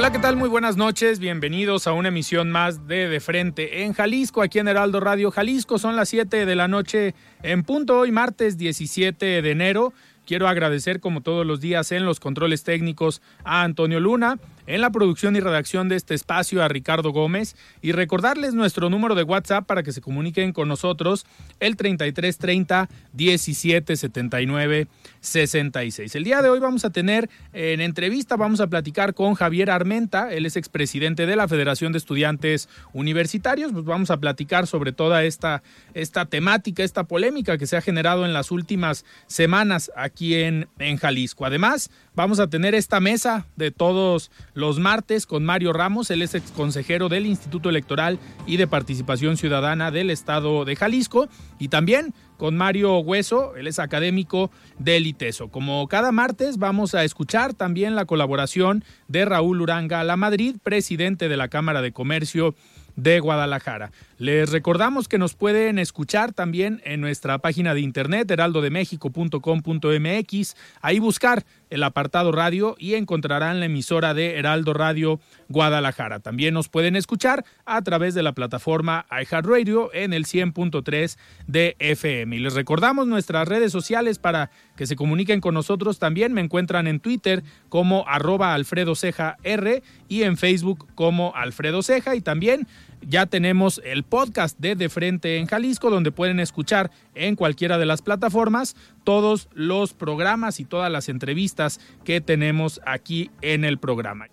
[0.00, 0.36] Hola, ¿qué tal?
[0.36, 1.18] Muy buenas noches.
[1.18, 5.78] Bienvenidos a una emisión más de De Frente en Jalisco, aquí en Heraldo Radio Jalisco.
[5.78, 9.92] Son las 7 de la noche en punto, hoy martes 17 de enero.
[10.24, 14.90] Quiero agradecer, como todos los días, en los controles técnicos a Antonio Luna, en la
[14.90, 19.66] producción y redacción de este espacio a Ricardo Gómez y recordarles nuestro número de WhatsApp
[19.66, 21.26] para que se comuniquen con nosotros,
[21.58, 24.86] el 3330 1779
[25.20, 26.14] 66.
[26.14, 30.32] El día de hoy vamos a tener en entrevista, vamos a platicar con Javier Armenta,
[30.32, 35.24] él es expresidente de la Federación de Estudiantes Universitarios, pues vamos a platicar sobre toda
[35.24, 35.62] esta,
[35.94, 40.96] esta temática, esta polémica que se ha generado en las últimas semanas aquí en, en
[40.96, 41.44] Jalisco.
[41.44, 46.34] Además, vamos a tener esta mesa de todos los martes con Mario Ramos, él es
[46.34, 52.14] ex consejero del Instituto Electoral y de Participación Ciudadana del Estado de Jalisco, y también
[52.40, 55.48] con Mario Hueso, él es académico del ITESO.
[55.48, 61.28] Como cada martes vamos a escuchar también la colaboración de Raúl Uranga La Madrid, presidente
[61.28, 62.54] de la Cámara de Comercio
[62.96, 63.92] de Guadalajara.
[64.16, 71.44] Les recordamos que nos pueden escuchar también en nuestra página de internet heraldodemexico.com.mx, ahí buscar
[71.70, 76.20] el apartado radio y encontrarán la emisora de Heraldo Radio Guadalajara.
[76.20, 81.16] También nos pueden escuchar a través de la plataforma iHeartRadio en el 100.3
[81.46, 82.36] de FM.
[82.36, 86.32] Y les recordamos nuestras redes sociales para que se comuniquen con nosotros también.
[86.32, 92.14] Me encuentran en Twitter como arroba Alfredo Ceja R y en Facebook como Alfredo Ceja
[92.14, 92.66] y también
[93.02, 97.86] ya tenemos el podcast de De Frente en Jalisco, donde pueden escuchar en cualquiera de
[97.86, 104.26] las plataformas todos los programas y todas las entrevistas que tenemos aquí en el programa.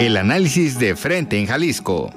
[0.00, 2.12] El análisis de Frente en Jalisco.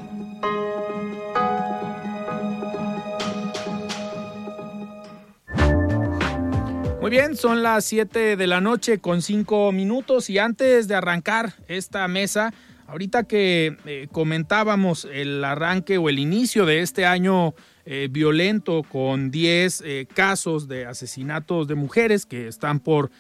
[7.08, 11.54] Muy bien, son las 7 de la noche con 5 minutos y antes de arrancar
[11.70, 12.54] esta mesa,
[12.88, 17.54] Ahorita que eh, comentábamos el arranque o el inicio de este año
[17.86, 23.12] eh, violento con 10 eh, casos de asesinatos de mujeres que están por,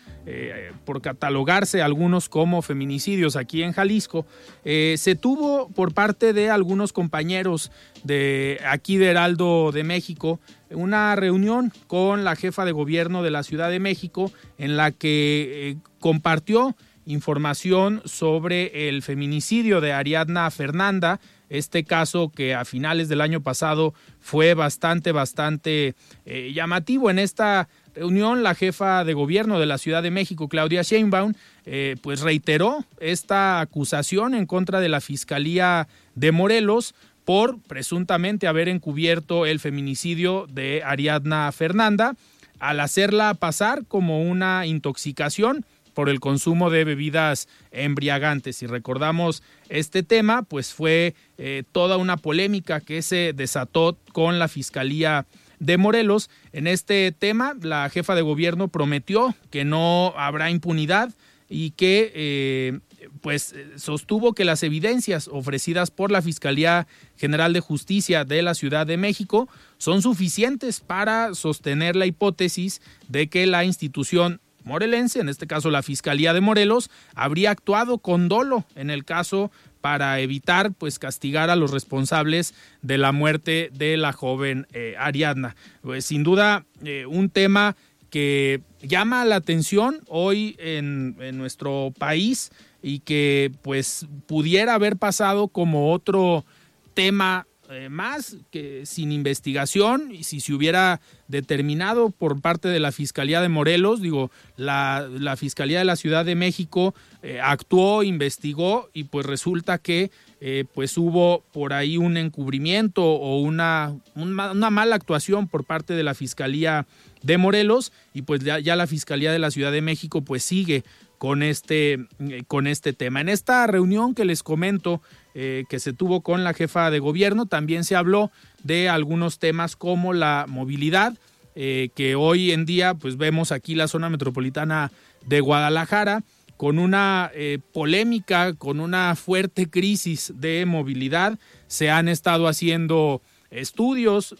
[0.85, 4.25] por catalogarse algunos como feminicidios aquí en Jalisco,
[4.63, 7.71] se tuvo por parte de algunos compañeros
[8.03, 13.43] de aquí de Heraldo de México una reunión con la jefa de gobierno de la
[13.43, 16.75] Ciudad de México en la que compartió
[17.07, 21.19] información sobre el feminicidio de Ariadna Fernanda,
[21.49, 25.95] este caso que a finales del año pasado fue bastante, bastante
[26.25, 27.09] eh, llamativo.
[27.09, 31.33] En esta reunión, la jefa de gobierno de la Ciudad de México, Claudia Sheinbaum,
[31.65, 36.93] eh, pues reiteró esta acusación en contra de la Fiscalía de Morelos
[37.23, 42.15] por presuntamente haber encubierto el feminicidio de Ariadna Fernanda
[42.59, 45.65] al hacerla pasar como una intoxicación
[45.97, 48.57] por el consumo de bebidas embriagantes.
[48.57, 54.47] Si recordamos este tema, pues fue eh, toda una polémica que se desató con la
[54.47, 55.25] Fiscalía
[55.57, 56.29] de Morelos.
[56.51, 61.15] En este tema, la jefa de gobierno prometió que no habrá impunidad
[61.49, 62.79] y que eh,
[63.21, 66.85] pues sostuvo que las evidencias ofrecidas por la Fiscalía
[67.15, 69.49] General de Justicia de la Ciudad de México
[69.79, 75.81] son suficientes para sostener la hipótesis de que la institución morelense, en este caso la
[75.81, 81.55] Fiscalía de Morelos, habría actuado con dolo en el caso para evitar pues castigar a
[81.55, 85.55] los responsables de la muerte de la joven eh, Ariadna.
[85.81, 87.75] Pues sin duda eh, un tema
[88.09, 95.47] que llama la atención hoy en, en, nuestro país y que pues pudiera haber pasado
[95.47, 96.45] como otro
[96.93, 102.93] tema eh, más que sin investigación y si se hubiera determinado por parte de la
[102.93, 109.03] Fiscalía de Morelos, digo, la, Fiscalía de la Ciudad de México eh, actuó, investigó y
[109.03, 115.49] pues resulta que eh, pues hubo por ahí un encubrimiento o una, una, mala actuación
[115.49, 116.87] por parte de la Fiscalía
[117.21, 120.85] de Morelos y pues ya, ya, la Fiscalía de la Ciudad de México pues sigue
[121.17, 122.05] con este,
[122.47, 123.21] con este tema.
[123.21, 125.01] En esta reunión que les comento
[125.39, 127.45] eh, que se tuvo con la jefa de gobierno.
[127.45, 128.31] También se habló
[128.63, 131.15] de algunos temas como la movilidad,
[131.53, 134.91] eh, que hoy en día pues vemos aquí la zona metropolitana
[135.27, 136.23] de Guadalajara
[136.57, 141.37] con una eh, polémica, con una fuerte crisis de movilidad.
[141.67, 144.35] Se han estado haciendo estudios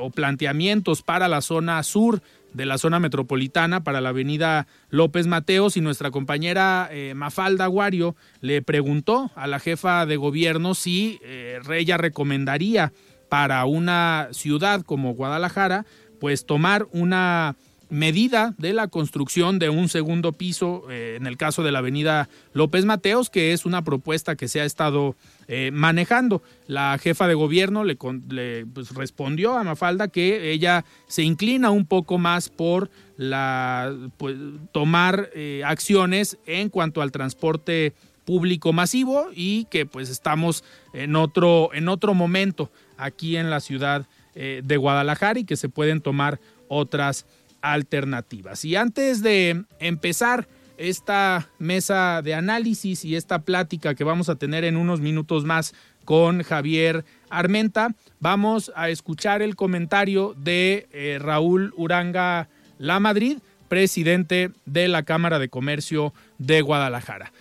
[0.00, 5.76] o planteamientos para la zona sur de la zona metropolitana para la avenida López Mateos
[5.76, 11.60] y nuestra compañera eh, Mafalda Aguario le preguntó a la jefa de gobierno si eh,
[11.72, 12.92] ella recomendaría
[13.28, 15.86] para una ciudad como Guadalajara
[16.18, 17.56] pues tomar una
[17.90, 22.28] medida de la construcción de un segundo piso eh, en el caso de la avenida
[22.52, 25.16] López Mateos, que es una propuesta que se ha estado
[25.48, 26.42] eh, manejando.
[26.66, 32.18] La jefa de gobierno le, pues, respondió a Mafalda que ella se inclina un poco
[32.18, 34.36] más por la pues,
[34.72, 37.92] tomar eh, acciones en cuanto al transporte
[38.24, 40.62] público masivo y que pues estamos
[40.92, 46.00] en otro, en otro momento aquí en la ciudad de Guadalajara y que se pueden
[46.00, 47.26] tomar otras
[47.62, 48.64] alternativas.
[48.64, 50.48] Y antes de empezar
[50.78, 55.74] esta mesa de análisis y esta plática que vamos a tener en unos minutos más
[56.06, 62.48] con Javier Armenta, vamos a escuchar el comentario de eh, Raúl Uranga
[62.78, 67.32] La Madrid, presidente de la Cámara de Comercio de Guadalajara.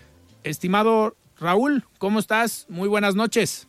[0.44, 2.66] Estimado Raúl, ¿cómo estás?
[2.70, 3.69] Muy buenas noches.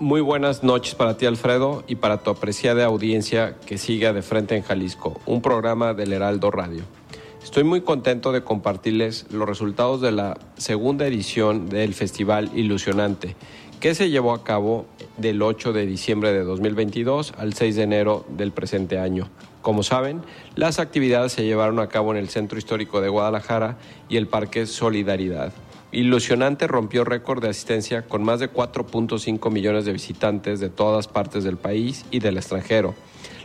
[0.00, 4.54] Muy buenas noches para ti, Alfredo, y para tu apreciada audiencia que sigue de frente
[4.54, 6.84] en Jalisco, un programa del Heraldo Radio.
[7.42, 13.34] Estoy muy contento de compartirles los resultados de la segunda edición del Festival Ilusionante,
[13.80, 14.86] que se llevó a cabo
[15.16, 19.28] del 8 de diciembre de 2022 al 6 de enero del presente año.
[19.62, 20.22] Como saben,
[20.54, 23.78] las actividades se llevaron a cabo en el Centro Histórico de Guadalajara
[24.08, 25.52] y el Parque Solidaridad.
[25.90, 31.44] Ilusionante rompió récord de asistencia con más de 4.5 millones de visitantes de todas partes
[31.44, 32.94] del país y del extranjero.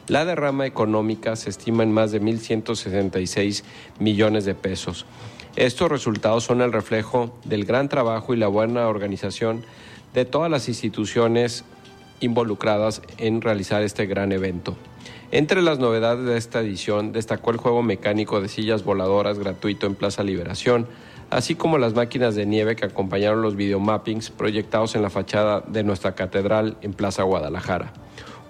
[0.07, 3.63] La derrama económica se estima en más de 1.166
[3.99, 5.05] millones de pesos.
[5.55, 9.63] Estos resultados son el reflejo del gran trabajo y la buena organización
[10.13, 11.63] de todas las instituciones
[12.19, 14.75] involucradas en realizar este gran evento.
[15.31, 19.95] Entre las novedades de esta edición destacó el juego mecánico de sillas voladoras gratuito en
[19.95, 20.87] Plaza Liberación,
[21.33, 25.83] así como las máquinas de nieve que acompañaron los videomappings proyectados en la fachada de
[25.83, 27.91] nuestra catedral en Plaza Guadalajara.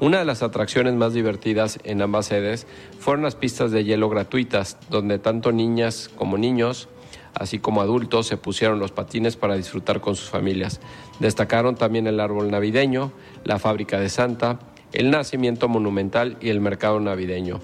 [0.01, 2.67] Una de las atracciones más divertidas en ambas sedes
[2.99, 6.89] fueron las pistas de hielo gratuitas, donde tanto niñas como niños,
[7.33, 10.81] así como adultos, se pusieron los patines para disfrutar con sus familias.
[11.19, 13.13] Destacaron también el árbol navideño,
[13.45, 14.59] la fábrica de Santa,
[14.91, 17.61] el nacimiento monumental y el mercado navideño.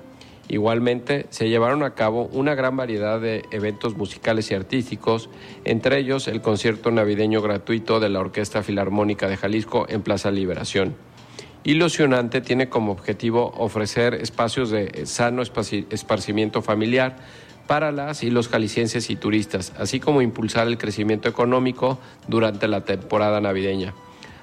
[0.49, 5.29] Igualmente, se llevaron a cabo una gran variedad de eventos musicales y artísticos,
[5.63, 10.95] entre ellos el concierto navideño gratuito de la Orquesta Filarmónica de Jalisco en Plaza Liberación.
[11.63, 17.17] Ilusionante tiene como objetivo ofrecer espacios de sano esparcimiento familiar
[17.67, 22.85] para las y los jaliscienses y turistas, así como impulsar el crecimiento económico durante la
[22.85, 23.93] temporada navideña.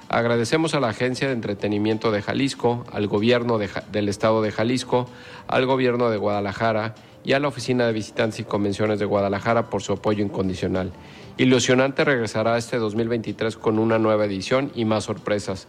[0.09, 5.09] Agradecemos a la Agencia de Entretenimiento de Jalisco, al Gobierno del Estado de Jalisco,
[5.47, 6.95] al Gobierno de Guadalajara
[7.25, 10.93] y a la Oficina de Visitantes y Convenciones de Guadalajara por su apoyo incondicional.
[11.37, 15.67] Ilusionante regresará este 2023 con una nueva edición y más sorpresas.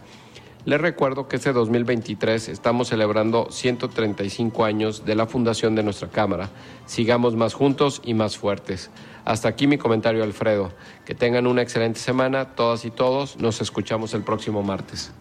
[0.65, 6.49] Les recuerdo que este 2023 estamos celebrando 135 años de la fundación de nuestra Cámara.
[6.85, 8.89] Sigamos más juntos y más fuertes.
[9.29, 10.73] Hasta aquí mi comentario, Alfredo.
[11.05, 13.37] Que tengan una excelente semana, todas y todos.
[13.37, 15.11] Nos escuchamos el próximo martes.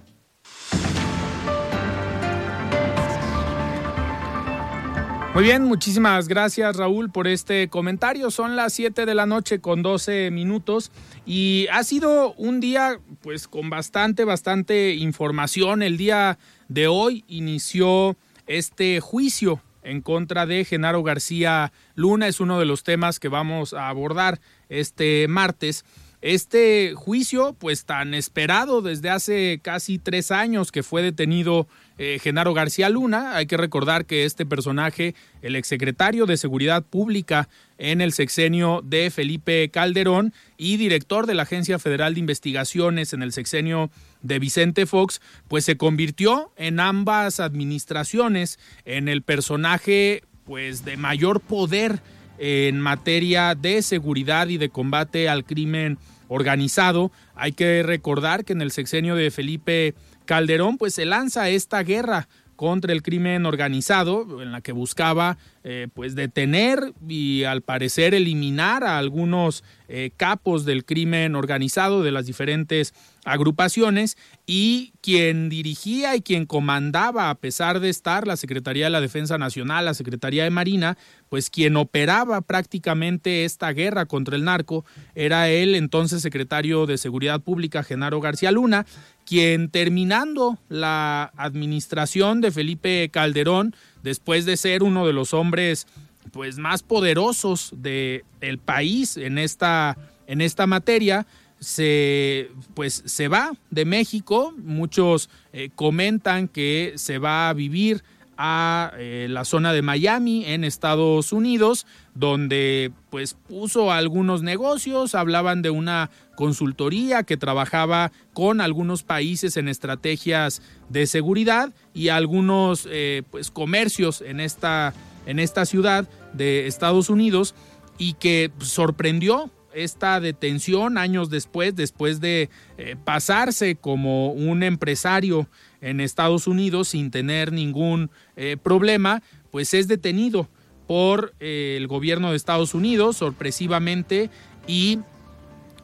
[5.34, 8.30] Muy bien, muchísimas gracias Raúl por este comentario.
[8.30, 10.90] Son las 7 de la noche con 12 minutos
[11.26, 15.82] y ha sido un día pues con bastante, bastante información.
[15.82, 16.38] El día
[16.68, 22.28] de hoy inició este juicio en contra de Genaro García Luna.
[22.28, 25.84] Es uno de los temas que vamos a abordar este martes.
[26.20, 32.54] Este juicio, pues tan esperado desde hace casi tres años que fue detenido eh, Genaro
[32.54, 33.36] García Luna.
[33.36, 37.48] Hay que recordar que este personaje, el exsecretario de Seguridad Pública
[37.78, 43.22] en el sexenio de Felipe Calderón y director de la Agencia Federal de Investigaciones en
[43.22, 43.90] el sexenio
[44.22, 51.40] de Vicente Fox, pues se convirtió en ambas administraciones en el personaje pues de mayor
[51.40, 52.00] poder
[52.38, 57.10] en materia de seguridad y de combate al crimen organizado.
[57.34, 62.28] Hay que recordar que en el sexenio de Felipe Calderón pues se lanza esta guerra
[62.58, 68.82] contra el crimen organizado, en la que buscaba eh, pues detener y al parecer eliminar
[68.82, 74.16] a algunos eh, capos del crimen organizado de las diferentes agrupaciones
[74.46, 79.38] y quien dirigía y quien comandaba, a pesar de estar la Secretaría de la Defensa
[79.38, 80.96] Nacional, la Secretaría de Marina,
[81.28, 87.40] pues quien operaba prácticamente esta guerra contra el narco era el entonces secretario de Seguridad
[87.40, 88.86] Pública, Genaro García Luna,
[89.24, 95.86] quien terminando la administración de Felipe Calderón, después de ser uno de los hombres
[96.32, 101.26] pues más poderosos del país en esta, en esta materia,
[101.60, 104.54] se pues se va de México.
[104.56, 108.02] Muchos eh, comentan que se va a vivir
[108.40, 115.60] a eh, la zona de Miami en Estados Unidos, donde pues puso algunos negocios, hablaban
[115.60, 123.24] de una consultoría que trabajaba con algunos países en estrategias de seguridad y algunos eh,
[123.28, 124.94] pues comercios en esta,
[125.26, 127.54] en esta ciudad de Estados Unidos
[127.98, 135.48] y que sorprendió esta detención años después, después de eh, pasarse como un empresario
[135.80, 140.48] en Estados Unidos sin tener ningún eh, problema, pues es detenido
[140.86, 144.30] por eh, el gobierno de Estados Unidos sorpresivamente
[144.66, 144.98] y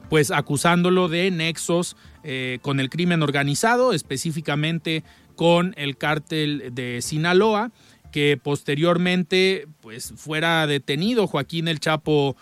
[0.09, 1.97] pues acusándolo de nexos
[2.63, 5.05] con el crimen organizado, específicamente
[5.37, 7.71] con el cártel de Sinaloa,
[8.15, 12.37] que posteriormente pues fuera detenido Joaquín el Chapo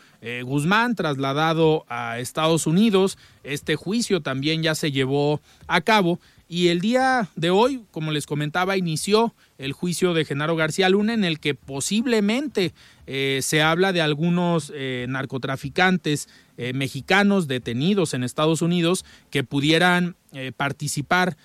[0.45, 3.17] Guzmán, trasladado a Estados Unidos.
[3.43, 6.21] Este juicio también ya se llevó a cabo
[6.53, 11.15] y el día de hoy, como les comentaba, inició el juicio de Genaro García Luna
[11.15, 12.75] en el que posiblemente
[13.07, 20.15] eh, se habla de algunos eh, narcotraficantes eh, mexicanos detenidos en Estados Unidos que pudieran
[20.59, 21.39] participar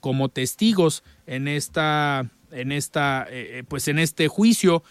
[0.00, 3.26] como testigos en esta en esta
[3.68, 4.82] pues en este juicio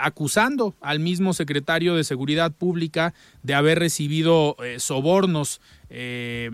[0.00, 6.50] acusando al mismo secretario de seguridad pública de haber recibido sobornos eh,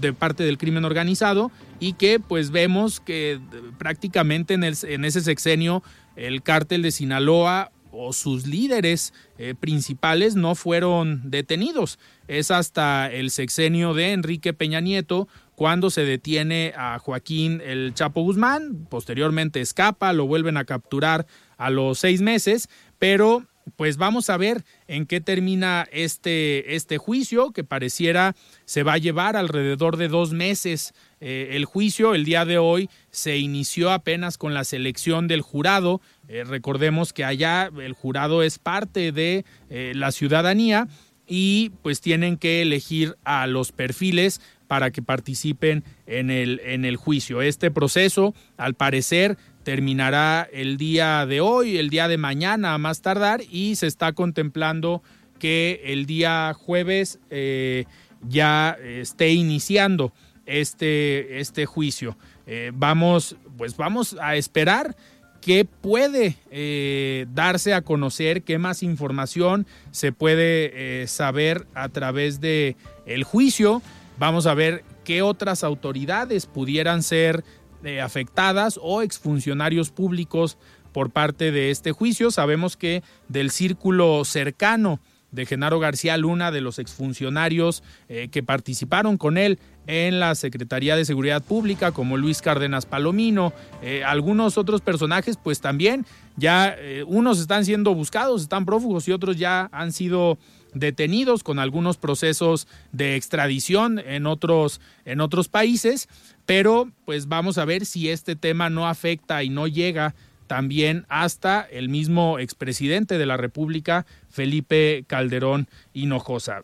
[0.00, 3.38] de parte del crimen organizado y que pues vemos que
[3.76, 5.82] prácticamente en, en ese sexenio
[6.16, 11.98] el cártel de Sinaloa o sus líderes eh, principales no fueron detenidos.
[12.28, 18.22] Es hasta el sexenio de Enrique Peña Nieto cuando se detiene a Joaquín el Chapo
[18.22, 23.42] Guzmán, posteriormente escapa, lo vuelven a capturar a los seis meses, pero
[23.74, 28.98] pues vamos a ver en qué termina este, este juicio, que pareciera se va a
[28.98, 32.14] llevar alrededor de dos meses eh, el juicio.
[32.14, 36.00] El día de hoy se inició apenas con la selección del jurado.
[36.28, 40.86] Eh, recordemos que allá el jurado es parte de eh, la ciudadanía
[41.26, 46.96] y pues tienen que elegir a los perfiles para que participen en el, en el
[46.96, 47.42] juicio.
[47.42, 53.02] Este proceso, al parecer, terminará el día de hoy, el día de mañana a más
[53.02, 55.02] tardar y se está contemplando
[55.40, 57.84] que el día jueves eh,
[58.28, 60.12] ya esté iniciando
[60.46, 62.16] este, este juicio.
[62.46, 64.96] Eh, vamos, pues vamos a esperar
[65.40, 72.76] qué puede eh, darse a conocer, qué más información se puede saber a través de
[73.04, 73.82] el juicio.
[74.18, 77.44] Vamos a ver qué otras autoridades pudieran ser
[77.84, 80.56] eh, afectadas o exfuncionarios públicos
[80.92, 82.30] por parte de este juicio.
[82.30, 85.00] Sabemos que del círculo cercano
[85.32, 90.96] de Genaro García Luna, de los exfuncionarios eh, que participaron con él en la Secretaría
[90.96, 96.06] de Seguridad Pública, como Luis Cárdenas Palomino, eh, algunos otros personajes, pues también
[96.36, 100.38] ya unos están siendo buscados, están prófugos y otros ya han sido
[100.78, 106.08] detenidos con algunos procesos de extradición en otros, en otros países,
[106.44, 110.14] pero pues vamos a ver si este tema no afecta y no llega
[110.46, 116.62] también hasta el mismo expresidente de la República, Felipe Calderón Hinojosa.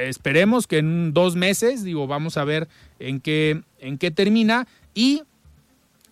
[0.00, 5.22] Esperemos que en dos meses, digo, vamos a ver en qué, en qué termina y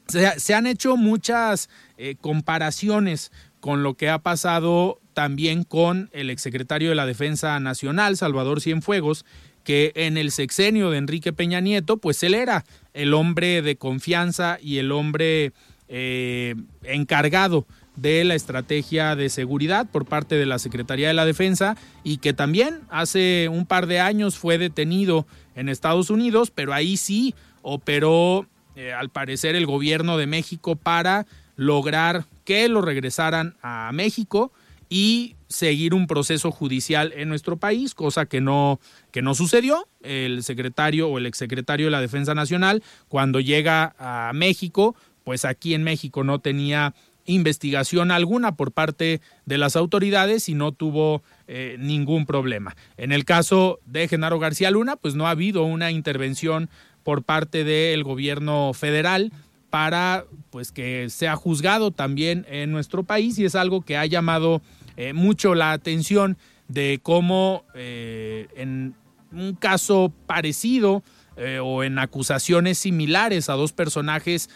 [0.09, 6.91] se, han hecho muchas eh, comparaciones con lo que ha pasado también con el exsecretario
[6.91, 9.25] de la Defensa Nacional, Salvador Cienfuegos,
[9.65, 14.59] que en el sexenio de Enrique Peña Nieto, pues él era el hombre de confianza
[14.61, 15.55] y el hombre
[15.89, 21.79] eh, encargado de la estrategia de seguridad por parte de la Secretaría de la Defensa
[22.05, 26.99] y que también hace un par de años fue detenido en Estados Unidos, pero ahí
[26.99, 33.91] sí operó eh, al parecer el gobierno de México para lograr que lo regresaran a
[33.95, 34.53] México
[34.89, 39.89] y seguir un proceso judicial en nuestro país, cosa que no, que no sucedió.
[40.03, 45.75] El secretario o el exsecretario de la Defensa Nacional, cuando llega a México, pues aquí
[45.75, 46.95] en México no tenía
[47.27, 52.77] investigación alguna por parte de las autoridades y no tuvo eh, ningún problema.
[52.97, 56.71] En el caso de Genaro García Luna, pues no ha habido una intervención
[57.03, 59.33] por parte del gobierno federal
[59.71, 60.25] para
[60.57, 64.63] pues que sea juzgado también en nuestro país y es algo que ha llamado
[64.97, 68.95] eh, mucho la atención de cómo eh, en
[69.33, 71.03] un caso parecido
[71.37, 74.49] eh, o en acusaciones similares a dos personajes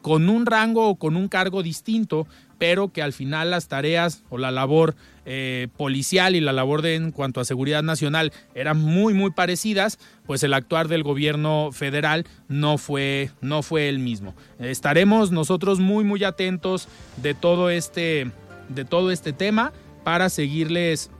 [0.00, 2.28] con un rango o con un cargo distinto,
[2.60, 4.94] pero que al final las tareas o la labor
[5.76, 10.42] policial y la labor de, en cuanto a seguridad nacional eran muy muy parecidas, pues
[10.42, 14.34] el actuar del gobierno federal no fue no fue el mismo.
[14.58, 16.88] Estaremos nosotros muy muy atentos
[17.22, 18.32] de todo este
[18.68, 19.72] de todo este tema
[20.04, 21.10] para seguirles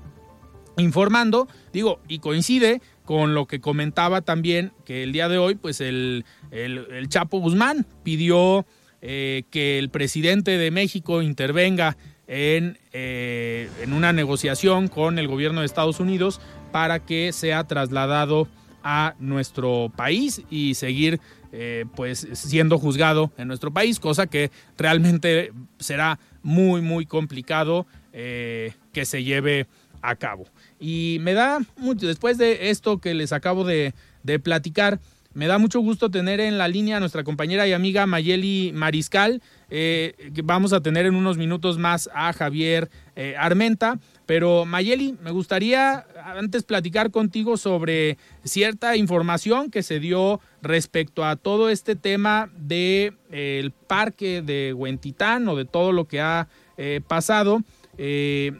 [0.76, 1.48] informando.
[1.72, 6.24] Digo, y coincide con lo que comentaba también que el día de hoy, pues el,
[6.50, 8.66] el, Chapo Guzmán pidió
[9.02, 15.60] eh, que el presidente de México intervenga en, eh, en una negociación con el gobierno
[15.60, 16.40] de Estados Unidos
[16.70, 18.48] para que sea trasladado
[18.82, 21.20] a nuestro país y seguir
[21.52, 29.04] eh, pues siendo juzgado en nuestro país, cosa que realmente será muy muy complicado que
[29.04, 29.66] se lleve
[30.02, 30.46] a cabo.
[30.78, 33.94] Y me da mucho, después de esto que les acabo de,
[34.42, 35.00] platicar,
[35.34, 39.42] me da mucho gusto tener en la línea a nuestra compañera y amiga Mayeli Mariscal,
[39.70, 42.90] eh, vamos a tener en unos minutos más a Javier
[43.38, 43.98] Armenta.
[44.30, 51.34] Pero Mayeli, me gustaría antes platicar contigo sobre cierta información que se dio respecto a
[51.34, 56.46] todo este tema del de, parque de Huentitán o de todo lo que ha
[56.76, 57.64] eh, pasado.
[57.98, 58.52] Eh,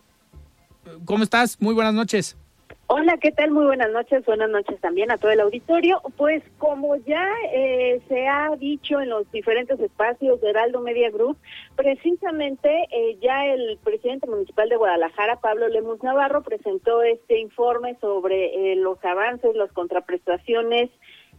[1.05, 1.57] ¿Cómo estás?
[1.61, 2.37] Muy buenas noches.
[2.93, 3.53] Hola, ¿qué tal?
[3.53, 4.25] Muy buenas noches.
[4.25, 6.03] Buenas noches también a todo el auditorio.
[6.17, 7.25] Pues como ya
[7.55, 11.37] eh, se ha dicho en los diferentes espacios de Heraldo Media Group,
[11.77, 18.73] precisamente eh, ya el presidente municipal de Guadalajara, Pablo Lemus Navarro, presentó este informe sobre
[18.73, 20.91] eh, los avances, las contraprestaciones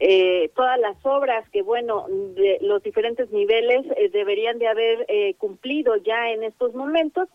[0.04, 5.36] eh, todas las obras que, bueno, de los diferentes niveles eh, deberían de haber eh,
[5.36, 7.30] cumplido ya en estos momentos.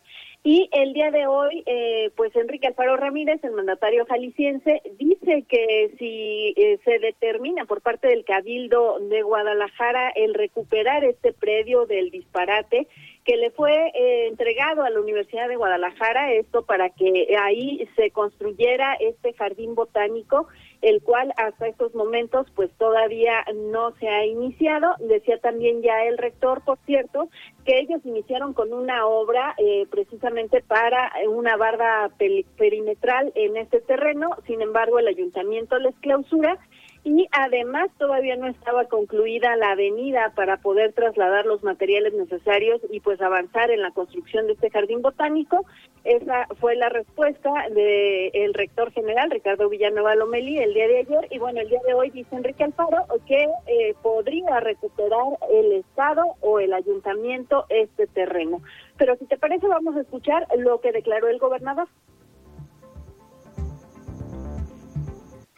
[0.48, 5.92] Y el día de hoy, eh, pues Enrique Alfaro Ramírez, el mandatario jalisciense, dice que
[5.98, 6.54] si
[6.84, 12.86] se determina por parte del Cabildo de Guadalajara el recuperar este predio del disparate,
[13.26, 13.90] que le fue
[14.28, 20.46] entregado a la Universidad de Guadalajara, esto para que ahí se construyera este jardín botánico,
[20.80, 24.94] el cual hasta estos momentos pues todavía no se ha iniciado.
[25.00, 27.28] Decía también ya el rector, por cierto,
[27.64, 32.10] que ellos iniciaron con una obra eh, precisamente para una barda
[32.56, 36.58] perimetral en este terreno, sin embargo el ayuntamiento les clausura
[37.06, 42.98] y además todavía no estaba concluida la avenida para poder trasladar los materiales necesarios y
[42.98, 45.64] pues avanzar en la construcción de este jardín botánico.
[46.02, 51.38] Esa fue la respuesta del rector general Ricardo Villanueva Lomeli el día de ayer y
[51.38, 56.58] bueno, el día de hoy dice Enrique Alfaro que eh, podría recuperar el Estado o
[56.58, 58.62] el ayuntamiento este terreno.
[58.96, 61.86] Pero si te parece vamos a escuchar lo que declaró el gobernador.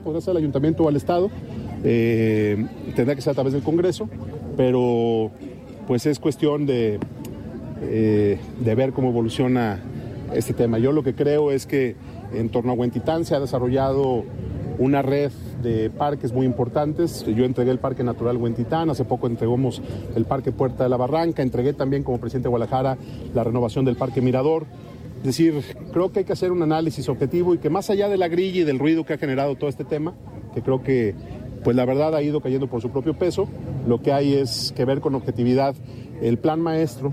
[0.04, 1.28] Podrá al ayuntamiento o al Estado,
[1.82, 4.08] eh, tendrá que ser a través del Congreso,
[4.56, 5.32] pero
[5.88, 7.00] pues es cuestión de,
[7.82, 9.80] eh, de ver cómo evoluciona
[10.32, 10.78] este tema.
[10.78, 11.96] Yo lo que creo es que
[12.32, 14.22] en torno a Huentitán se ha desarrollado
[14.78, 15.32] una red
[15.62, 17.24] de parques muy importantes.
[17.26, 19.82] Yo entregué el Parque Natural Huentitán, hace poco entregamos
[20.14, 22.96] el Parque Puerta de la Barranca, entregué también como presidente de Guadalajara
[23.34, 24.66] la renovación del Parque Mirador.
[25.18, 28.16] Es decir, creo que hay que hacer un análisis objetivo y que más allá de
[28.16, 30.14] la grilla y del ruido que ha generado todo este tema,
[30.54, 31.14] que creo que
[31.64, 33.48] pues la verdad ha ido cayendo por su propio peso,
[33.86, 35.74] lo que hay es que ver con objetividad
[36.22, 37.12] el plan maestro,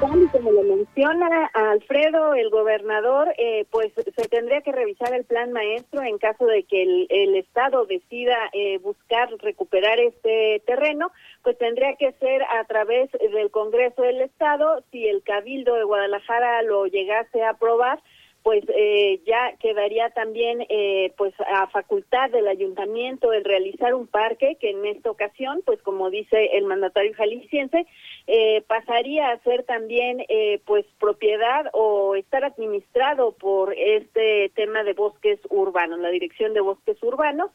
[0.00, 6.02] como lo menciona Alfredo, el gobernador, eh, pues se tendría que revisar el plan maestro
[6.02, 11.10] en caso de que el, Estado decida eh, buscar recuperar este terreno,
[11.42, 16.62] pues tendría que ser a través del Congreso del Estado, si el Cabildo de Guadalajara
[16.62, 18.00] lo llegase a aprobar,
[18.42, 24.56] pues eh, ya quedaría también eh, pues a facultad del ayuntamiento el realizar un parque
[24.58, 27.86] que en esta ocasión pues como dice el mandatario jalisciense
[28.26, 34.94] eh, pasaría a ser también eh, pues propiedad o estar administrado por este tema de
[34.94, 37.50] bosques urbanos la dirección de bosques urbanos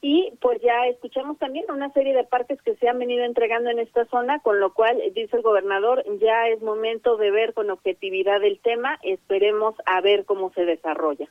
[0.00, 3.78] y pues ya escuchamos también una serie de partes que se han venido entregando en
[3.78, 8.42] esta zona, con lo cual, dice el gobernador, ya es momento de ver con objetividad
[8.44, 11.28] el tema, esperemos a ver cómo se desarrolla.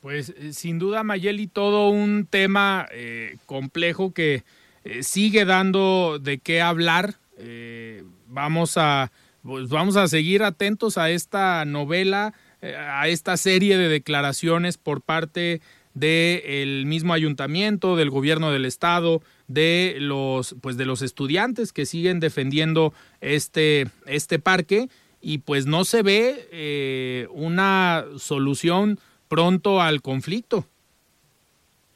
[0.00, 4.42] Pues eh, sin duda, Mayeli, todo un tema eh, complejo que
[4.84, 7.14] eh, sigue dando de qué hablar.
[7.38, 9.10] Eh, vamos a
[9.42, 15.02] pues vamos a seguir atentos a esta novela, eh, a esta serie de declaraciones por
[15.02, 15.60] parte
[15.94, 22.20] del mismo ayuntamiento, del gobierno del estado, de los pues de los estudiantes que siguen
[22.20, 24.88] defendiendo este este parque
[25.20, 30.66] y pues no se ve eh, una solución pronto al conflicto.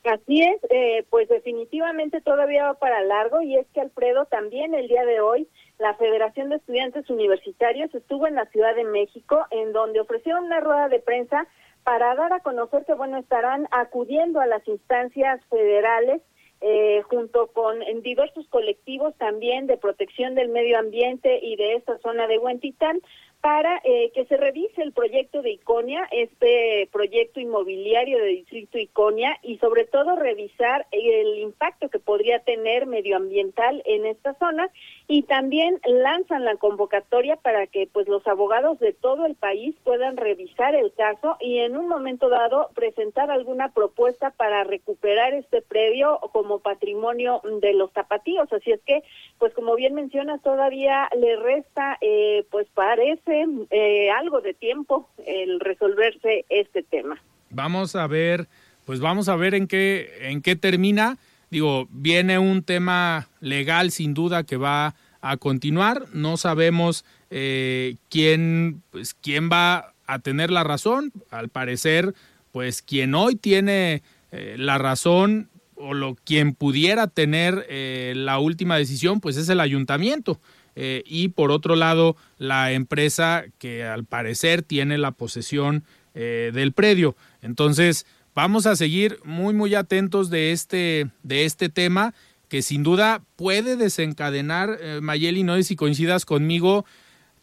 [0.05, 4.87] Así es, eh, pues definitivamente todavía va para largo y es que Alfredo también el
[4.87, 9.73] día de hoy la Federación de Estudiantes Universitarios estuvo en la Ciudad de México en
[9.73, 11.49] donde ofrecieron una rueda de prensa
[11.87, 16.21] para dar a conocer que bueno estarán acudiendo a las instancias federales
[16.61, 21.97] eh, junto con en diversos colectivos también de protección del medio ambiente y de esta
[21.99, 23.01] zona de Huentitán
[23.41, 29.39] para eh, que se revise el proyecto de Iconia, este proyecto inmobiliario de Distrito Iconia,
[29.43, 34.69] y sobre todo revisar el impacto que podría tener medioambiental en esta zona,
[35.07, 40.17] y también lanzan la convocatoria para que pues los abogados de todo el país puedan
[40.17, 46.19] revisar el caso y en un momento dado presentar alguna propuesta para recuperar este predio
[46.33, 48.53] como patrimonio de los tapatíos.
[48.53, 49.03] Así es que,
[49.39, 53.36] pues como bien mencionas, todavía le resta, eh, pues parece
[53.71, 57.21] eh, algo de tiempo el resolverse este tema.
[57.51, 58.49] Vamos a ver,
[58.85, 61.19] pues vamos a ver en qué, en qué termina.
[61.51, 66.05] Digo, viene un tema legal sin duda que va a continuar.
[66.13, 71.13] No sabemos eh, quién, pues, quién va a tener la razón.
[71.31, 72.15] Al parecer,
[72.53, 78.77] pues quien hoy tiene eh, la razón o lo quien pudiera tener eh, la última
[78.77, 80.41] decisión, pues es el ayuntamiento.
[80.77, 85.85] Eh, y por otro lado, la empresa que al parecer tiene la posesión
[86.15, 87.17] eh, del predio.
[87.41, 92.15] Entonces, vamos a seguir muy, muy atentos de este, de este tema
[92.49, 96.85] que sin duda puede desencadenar, eh, Mayeli, no sé si coincidas conmigo,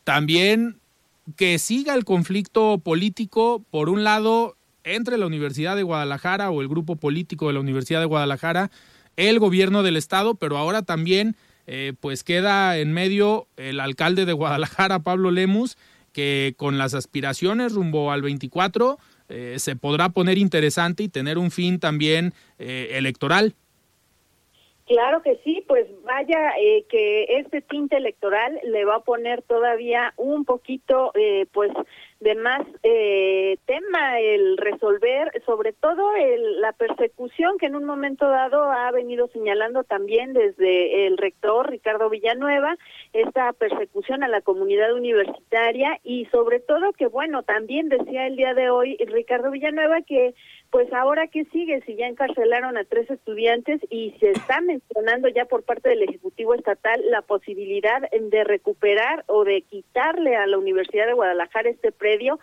[0.03, 0.77] también
[1.35, 6.67] que siga el conflicto político, por un lado, entre la Universidad de Guadalajara o el
[6.67, 8.69] grupo político de la Universidad de Guadalajara,
[9.15, 11.35] el gobierno del estado, pero ahora también
[11.67, 15.77] eh, pues queda en medio el alcalde de Guadalajara, Pablo Lemus,
[16.11, 18.99] que con las aspiraciones rumbo al 24
[19.29, 23.55] eh, se podrá poner interesante y tener un fin también eh, electoral.
[24.85, 30.13] Claro que sí, pues vaya eh, que este tinte electoral le va a poner todavía
[30.17, 31.71] un poquito, eh, pues,
[32.19, 38.27] de más eh, tema el resolver, sobre todo el, la persecución que en un momento
[38.27, 42.77] dado ha venido señalando también desde el rector Ricardo Villanueva,
[43.13, 48.53] esta persecución a la comunidad universitaria y sobre todo que, bueno, también decía el día
[48.53, 50.33] de hoy Ricardo Villanueva que
[50.73, 55.45] pues ahora qué sigue si ya encarcelaron a tres estudiantes y se está mencionando ya
[55.45, 61.05] por parte del Ejecutivo Estatal la posibilidad de recuperar o de quitarle a la Universidad
[61.05, 62.39] de Guadalajara este predio,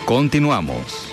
[0.06, 1.12] Continuamos.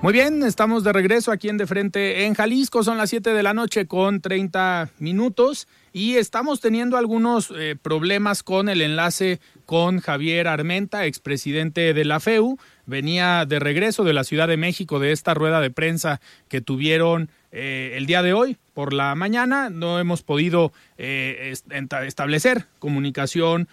[0.00, 2.82] Muy bien, estamos de regreso aquí en De Frente en Jalisco.
[2.82, 8.42] Son las 7 de la noche con 30 minutos y estamos teniendo algunos eh, problemas
[8.42, 12.58] con el enlace con Javier Armenta, expresidente de la FEU.
[12.86, 17.30] Venía de regreso de la Ciudad de México de esta rueda de prensa que tuvieron
[17.52, 19.70] eh, el día de hoy por la mañana.
[19.70, 23.68] No hemos podido eh, establecer comunicación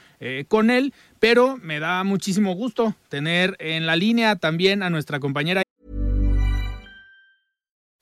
[0.48, 5.64] con él, pero me da muchísimo gusto tener en la línea también a nuestra compañera.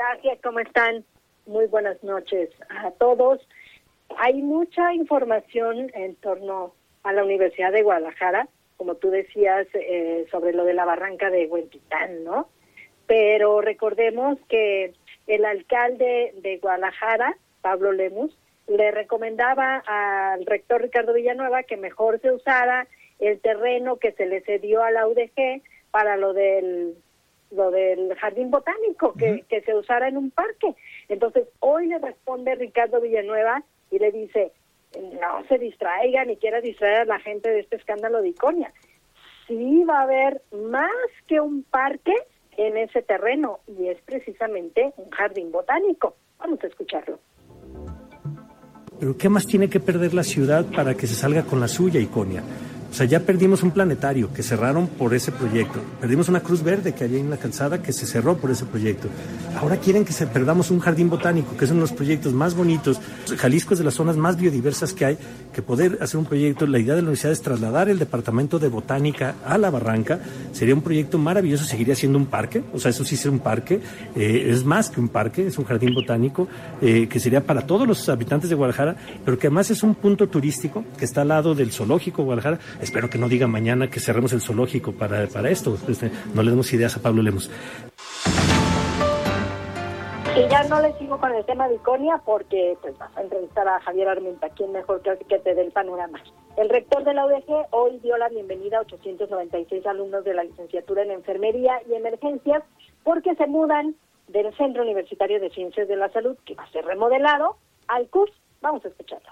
[0.00, 1.04] Gracias, ¿cómo están?
[1.44, 3.46] Muy buenas noches a todos.
[4.16, 10.54] Hay mucha información en torno a la Universidad de Guadalajara, como tú decías, eh, sobre
[10.54, 12.48] lo de la barranca de Huentitán, ¿no?
[13.06, 14.94] Pero recordemos que
[15.26, 18.34] el alcalde de Guadalajara, Pablo Lemus,
[18.68, 24.40] le recomendaba al rector Ricardo Villanueva que mejor se usara el terreno que se le
[24.40, 25.60] cedió a la UDG
[25.90, 26.94] para lo del
[27.50, 30.74] lo del jardín botánico, que, que se usara en un parque.
[31.08, 34.52] Entonces, hoy le responde Ricardo Villanueva y le dice,
[34.98, 38.72] no se distraiga ni quiera distraer a la gente de este escándalo de Iconia.
[39.46, 40.90] Sí va a haber más
[41.26, 42.14] que un parque
[42.56, 46.14] en ese terreno y es precisamente un jardín botánico.
[46.38, 47.18] Vamos a escucharlo.
[48.98, 52.00] Pero ¿qué más tiene que perder la ciudad para que se salga con la suya,
[52.00, 52.42] Iconia?
[52.90, 55.80] O sea, ya perdimos un planetario que cerraron por ese proyecto.
[56.00, 59.08] Perdimos una cruz verde que había en la calzada que se cerró por ese proyecto.
[59.60, 63.00] Ahora quieren que perdamos un jardín botánico, que es uno de los proyectos más bonitos.
[63.38, 65.18] Jalisco es de las zonas más biodiversas que hay,
[65.52, 66.66] que poder hacer un proyecto.
[66.66, 70.18] La idea de la universidad es trasladar el departamento de botánica a la barranca.
[70.52, 72.64] Sería un proyecto maravilloso, seguiría siendo un parque.
[72.72, 73.80] O sea, eso sí es un parque.
[74.16, 76.48] Eh, es más que un parque, es un jardín botánico
[76.82, 80.28] eh, que sería para todos los habitantes de Guadalajara, pero que además es un punto
[80.28, 84.32] turístico que está al lado del zoológico Guadalajara Espero que no diga mañana que cerremos
[84.32, 85.76] el zoológico para, para esto.
[85.88, 87.50] Este, no le demos ideas a Pablo Lemos.
[90.36, 93.66] Y ya no le sigo con el tema de Iconia porque pues vas a entrevistar
[93.66, 96.22] a Javier Armenta, quien mejor que, te dé el panorama.
[96.56, 101.02] El rector de la UDG hoy dio la bienvenida a 896 alumnos de la licenciatura
[101.02, 102.62] en Enfermería y Emergencias
[103.02, 103.96] porque se mudan
[104.28, 107.56] del Centro Universitario de Ciencias de la Salud, que va a ser remodelado,
[107.88, 108.32] al CURS.
[108.62, 109.30] Vamos a escucharlo.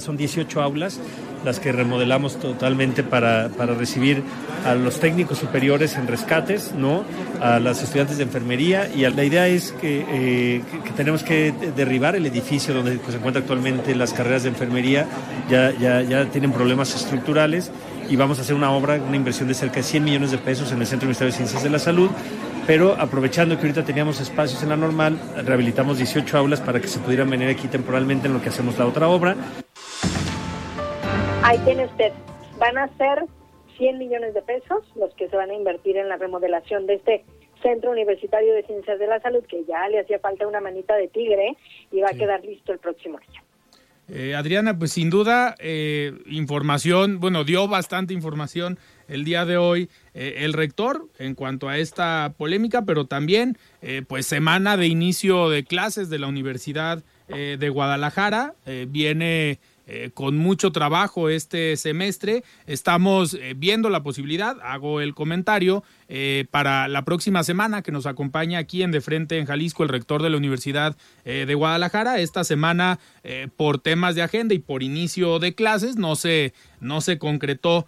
[0.00, 0.98] Son 18 aulas
[1.44, 4.20] las que remodelamos totalmente para, para, recibir
[4.64, 7.04] a los técnicos superiores en rescates, ¿no?
[7.40, 12.16] a las estudiantes de enfermería y la idea es que, eh, que, tenemos que derribar
[12.16, 15.06] el edificio donde se encuentran actualmente las carreras de enfermería,
[15.48, 17.70] ya, ya, ya tienen problemas estructurales
[18.10, 20.72] y vamos a hacer una obra, una inversión de cerca de 100 millones de pesos
[20.72, 22.10] en el Centro Ministerio de Ciencias de la Salud
[22.66, 26.98] pero aprovechando que ahorita teníamos espacios en la normal, rehabilitamos 18 aulas para que se
[26.98, 29.36] pudieran venir aquí temporalmente en lo que hacemos la otra obra.
[31.46, 32.12] Ahí tiene usted.
[32.58, 33.24] Van a ser
[33.78, 37.24] 100 millones de pesos los que se van a invertir en la remodelación de este
[37.62, 41.06] Centro Universitario de Ciencias de la Salud, que ya le hacía falta una manita de
[41.06, 41.56] tigre
[41.92, 43.42] y va a quedar listo el próximo año.
[44.08, 49.88] Eh, Adriana, pues sin duda, eh, información, bueno, dio bastante información el día de hoy
[50.14, 55.48] eh, el rector en cuanto a esta polémica, pero también, eh, pues, semana de inicio
[55.48, 58.54] de clases de la Universidad de Guadalajara,
[58.86, 62.42] viene eh, con mucho trabajo este semestre.
[62.66, 68.06] Estamos eh, viendo la posibilidad, hago el comentario, eh, para la próxima semana que nos
[68.06, 72.20] acompaña aquí en De Frente en Jalisco el rector de la Universidad de Guadalajara.
[72.20, 73.00] Esta semana,
[73.56, 77.86] por temas de agenda y por inicio de clases, no se, no se concretó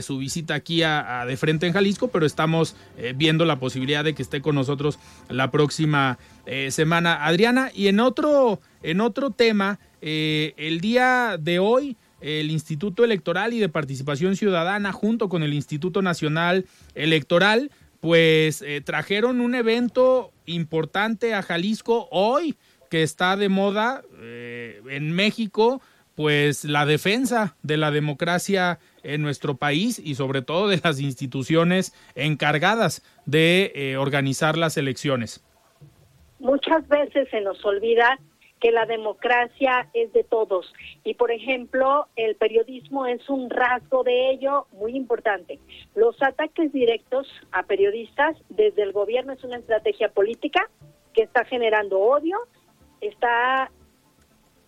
[0.00, 2.74] su visita aquí a, De Frente en Jalisco, pero estamos
[3.16, 4.98] viendo la posibilidad de que esté con nosotros
[5.28, 6.18] la próxima
[6.70, 7.26] semana.
[7.26, 13.52] Adriana, y en otro, en otro tema, eh, el día de hoy, el Instituto Electoral
[13.52, 20.32] y de Participación Ciudadana, junto con el Instituto Nacional Electoral, pues eh, trajeron un evento
[20.46, 22.56] importante a Jalisco hoy,
[22.90, 25.80] que está de moda eh, en México,
[26.16, 31.94] pues la defensa de la democracia en nuestro país y sobre todo de las instituciones
[32.14, 35.42] encargadas de eh, organizar las elecciones.
[36.38, 38.18] Muchas veces se nos olvida
[38.60, 40.72] que la democracia es de todos.
[41.02, 45.58] Y, por ejemplo, el periodismo es un rasgo de ello muy importante.
[45.94, 50.68] Los ataques directos a periodistas desde el gobierno es una estrategia política
[51.14, 52.38] que está generando odio,
[53.00, 53.70] está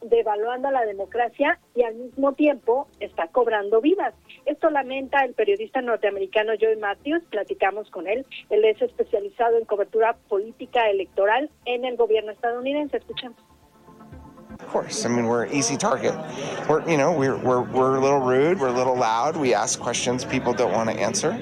[0.03, 4.15] devaluando a la democracia y al mismo tiempo está cobrando vidas.
[4.47, 10.17] Esto lamenta el periodista norteamericano Joey Matthews, platicamos con él, él es especializado en cobertura
[10.29, 12.97] política electoral en el gobierno estadounidense.
[12.97, 13.52] Escuchamos.
[14.63, 15.05] Of course.
[15.05, 16.15] I mean, we're an easy target.
[16.67, 18.59] We're, you know, we're, we're, we're a little rude.
[18.59, 19.37] We're a little loud.
[19.37, 21.33] We ask questions people don't want to answer.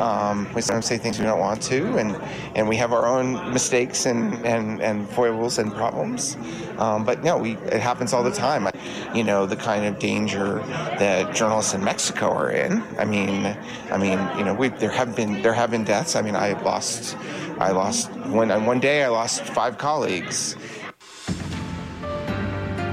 [0.00, 2.16] Um, we sometimes say things we don't want to, and,
[2.56, 6.36] and we have our own mistakes and, and, and foibles and problems.
[6.78, 8.68] Um, but no, we, it happens all the time.
[9.14, 10.58] You know, the kind of danger
[10.98, 12.82] that journalists in Mexico are in.
[12.98, 13.46] I mean,
[13.92, 16.16] I mean, you know, we, there have been there have been deaths.
[16.16, 17.16] I mean, I lost,
[17.60, 19.04] I lost one on one day.
[19.04, 20.56] I lost five colleagues.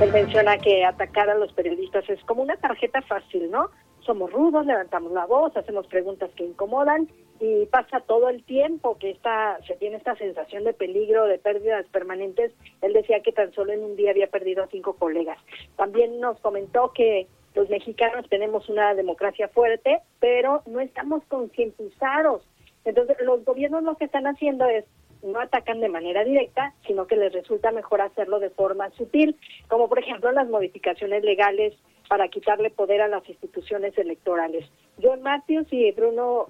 [0.02, 3.70] Él menciona que atacar a los periodistas es como una tarjeta fácil, ¿no?
[4.00, 7.10] Somos rudos, levantamos la voz, hacemos preguntas que incomodan
[7.42, 11.86] y pasa todo el tiempo que está, se tiene esta sensación de peligro, de pérdidas
[11.88, 12.54] permanentes.
[12.82, 15.38] Él decía que tan solo en un día había perdido a cinco colegas.
[15.76, 22.48] También nos comentó que los mexicanos tenemos una democracia fuerte, pero no estamos concientizados.
[22.86, 24.86] Entonces, los gobiernos lo que están haciendo es
[25.23, 29.36] no atacan de manera directa, sino que les resulta mejor hacerlo de forma sutil,
[29.67, 31.73] como por ejemplo las modificaciones legales
[32.08, 34.65] para quitarle poder a las instituciones electorales.
[35.01, 36.47] John Matthews y Bruno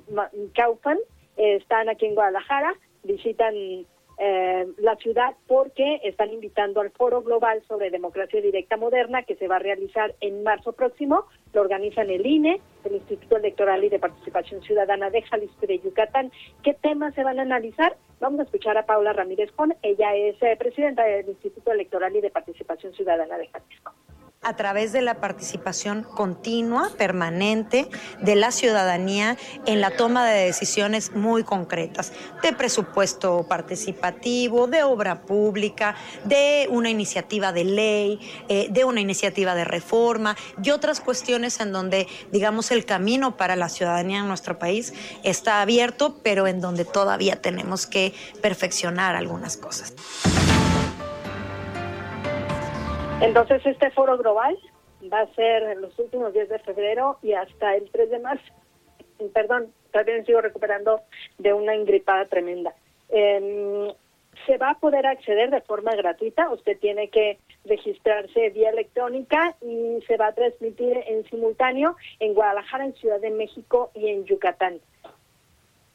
[0.55, 0.99] Kaufman
[1.37, 3.53] eh, están aquí en Guadalajara, visitan
[4.21, 9.47] eh, la ciudad porque están invitando al Foro Global sobre Democracia Directa Moderna que se
[9.47, 11.25] va a realizar en marzo próximo.
[11.53, 15.79] Lo organizan el INE, el Instituto Electoral y de Participación Ciudadana de Jalisco y de
[15.79, 16.31] Yucatán.
[16.63, 17.95] ¿Qué temas se van a analizar?
[18.19, 19.73] Vamos a escuchar a Paula Ramírez Con.
[19.81, 23.93] Ella es eh, presidenta del Instituto Electoral y de Participación Ciudadana de Jalisco
[24.41, 27.89] a través de la participación continua, permanente
[28.21, 35.23] de la ciudadanía en la toma de decisiones muy concretas, de presupuesto participativo, de obra
[35.23, 41.59] pública, de una iniciativa de ley, eh, de una iniciativa de reforma y otras cuestiones
[41.59, 46.61] en donde, digamos, el camino para la ciudadanía en nuestro país está abierto, pero en
[46.61, 49.93] donde todavía tenemos que perfeccionar algunas cosas.
[53.21, 54.57] Entonces, este foro global
[55.11, 58.53] va a ser en los últimos días de febrero y hasta el 3 de marzo.
[59.33, 61.01] Perdón, también sigo recuperando
[61.37, 62.73] de una ingripada tremenda.
[63.09, 63.91] Em,
[64.45, 66.49] se va a poder acceder de forma gratuita.
[66.49, 72.85] Usted tiene que registrarse vía electrónica y se va a transmitir en simultáneo en Guadalajara,
[72.85, 74.79] en Ciudad de México y en Yucatán.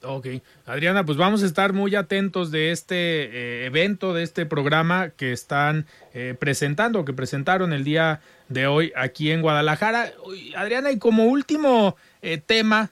[0.06, 0.26] Ok,
[0.66, 5.32] Adriana, pues vamos a estar muy atentos de este eh, evento, de este programa que
[5.32, 10.12] están eh, presentando, que presentaron el día de hoy aquí en Guadalajara.
[10.56, 12.90] Adriana, y como último eh, tema,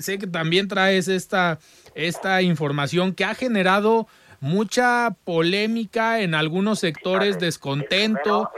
[0.00, 1.58] sé que también traes esta,
[1.94, 4.08] esta información que ha generado
[4.40, 8.50] mucha polémica en algunos sectores, descontento.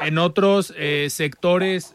[0.00, 0.74] En otros
[1.08, 1.94] sectores,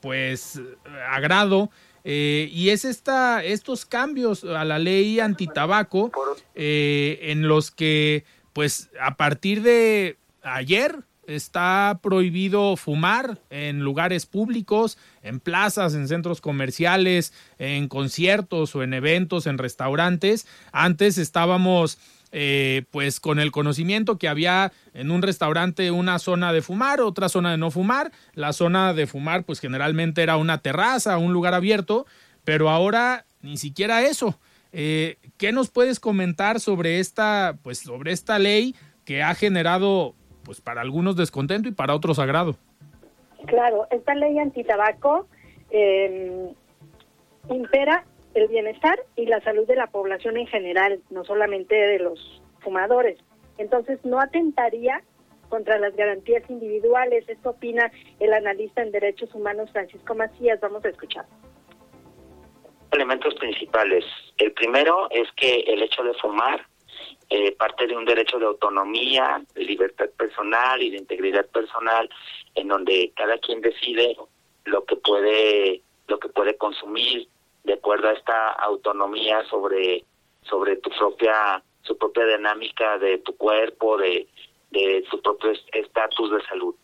[0.00, 0.60] pues,
[1.08, 1.70] agrado.
[2.04, 6.12] Eh, y es esta, estos cambios a la ley antitabaco
[6.54, 14.98] eh, en los que, pues, a partir de ayer está prohibido fumar en lugares públicos,
[15.22, 20.46] en plazas, en centros comerciales, en conciertos o en eventos, en restaurantes.
[20.72, 21.98] Antes estábamos
[22.36, 27.28] eh, pues con el conocimiento que había en un restaurante una zona de fumar, otra
[27.28, 28.10] zona de no fumar.
[28.34, 32.06] La zona de fumar pues generalmente era una terraza, un lugar abierto,
[32.42, 34.36] pero ahora ni siquiera eso.
[34.72, 40.60] Eh, ¿Qué nos puedes comentar sobre esta, pues, sobre esta ley que ha generado pues
[40.60, 42.56] para algunos descontento y para otros agrado?
[43.46, 45.28] Claro, esta ley antitabaco
[45.70, 46.52] eh,
[47.48, 52.42] impera el bienestar y la salud de la población en general, no solamente de los
[52.60, 53.18] fumadores.
[53.58, 55.02] Entonces, no atentaría
[55.48, 57.28] contra las garantías individuales.
[57.28, 60.60] Esto opina el analista en derechos humanos Francisco Macías.
[60.60, 61.26] Vamos a escuchar.
[62.90, 64.04] Elementos principales.
[64.38, 66.66] El primero es que el hecho de fumar
[67.30, 72.08] eh, parte de un derecho de autonomía, de libertad personal y de integridad personal,
[72.54, 74.16] en donde cada quien decide
[74.64, 77.26] lo que puede lo que puede consumir,
[77.64, 80.04] de acuerdo a esta autonomía sobre
[80.42, 84.28] sobre tu propia su propia dinámica de tu cuerpo de
[84.70, 86.74] de su propio estatus de salud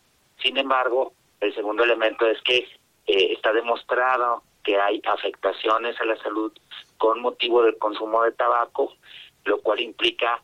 [0.42, 2.58] sin embargo el segundo elemento es que
[3.06, 6.52] eh, está demostrado que hay afectaciones a la salud
[6.98, 8.94] con motivo del consumo de tabaco,
[9.44, 10.42] lo cual implica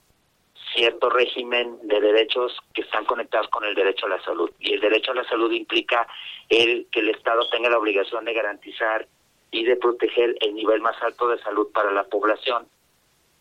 [0.74, 4.50] cierto régimen de derechos que están conectados con el derecho a la salud.
[4.58, 6.06] Y el derecho a la salud implica
[6.48, 9.06] el que el Estado tenga la obligación de garantizar
[9.50, 12.66] y de proteger el nivel más alto de salud para la población.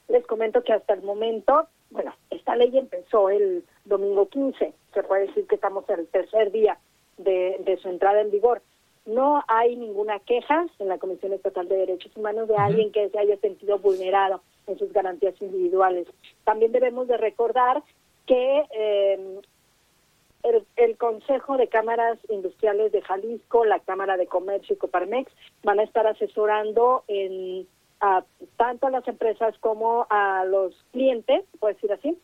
[0.07, 5.27] Les comento que hasta el momento, bueno, esta ley empezó el domingo 15, se puede
[5.27, 6.77] decir que estamos en el tercer día
[7.17, 8.61] de, de su entrada en vigor.
[9.05, 13.19] No hay ninguna queja en la Comisión Estatal de Derechos Humanos de alguien que se
[13.19, 16.07] haya sentido vulnerado en sus garantías individuales.
[16.43, 17.83] También debemos de recordar
[18.25, 19.39] que eh,
[20.45, 25.31] el, el, Consejo de Cámaras Industriales de Jalisco, la Cámara de Comercio y Coparmex
[25.63, 27.67] van a estar asesorando en
[28.01, 28.23] a,
[28.57, 32.17] tanto a las empresas como a los clientes, puedo decir así,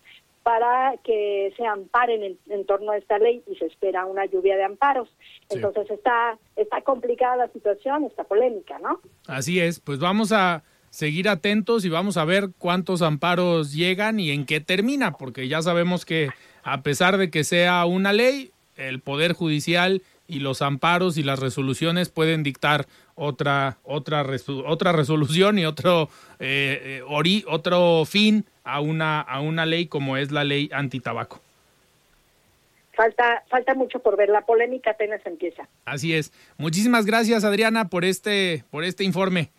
[0.43, 4.57] para que se amparen en, en, torno a esta ley y se espera una lluvia
[4.57, 5.09] de amparos.
[5.49, 5.57] Sí.
[5.57, 9.01] Entonces está está complicada la situación, está polémica, ¿no?
[9.28, 14.32] Así es, pues vamos a seguir atentos y vamos a ver cuántos amparos llegan y
[14.32, 16.30] en qué termina, porque ya sabemos que
[16.64, 21.39] a pesar de que sea una ley, el Poder Judicial y los amparos y las
[21.39, 24.26] resoluciones pueden dictar otra otra
[24.66, 26.09] otra resolución y otro
[26.39, 31.41] eh, eh, ori, otro fin a una a una ley como es la ley antitabaco.
[32.93, 35.68] Falta falta mucho por ver, la polémica apenas empieza.
[35.86, 36.32] Así es.
[36.57, 39.49] Muchísimas gracias Adriana por este por este informe.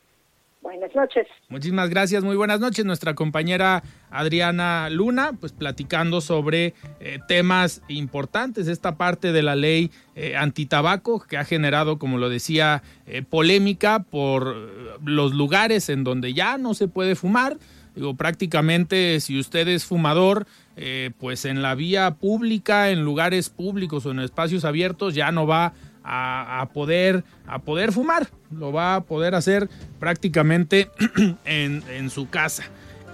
[0.63, 1.27] Buenas noches.
[1.49, 2.85] Muchísimas gracias, muy buenas noches.
[2.85, 9.91] Nuestra compañera Adriana Luna, pues platicando sobre eh, temas importantes, esta parte de la ley
[10.15, 14.55] eh, antitabaco que ha generado, como lo decía, eh, polémica por
[15.05, 17.59] los lugares en donde ya no se puede fumar.
[17.95, 20.47] Digo, prácticamente si usted es fumador,
[20.77, 25.47] eh, pues en la vía pública, en lugares públicos o en espacios abiertos, ya no
[25.47, 25.73] va a,
[26.05, 30.91] a, poder, a poder fumar, lo va a poder hacer prácticamente
[31.45, 32.65] en, en su casa.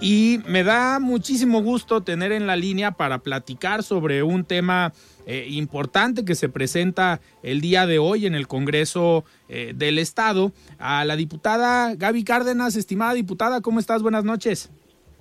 [0.01, 4.93] Y me da muchísimo gusto tener en la línea para platicar sobre un tema
[5.25, 10.53] eh, importante que se presenta el día de hoy en el Congreso eh, del Estado
[10.79, 12.75] a la diputada Gaby Cárdenas.
[12.77, 14.01] Estimada diputada, ¿cómo estás?
[14.01, 14.71] Buenas noches.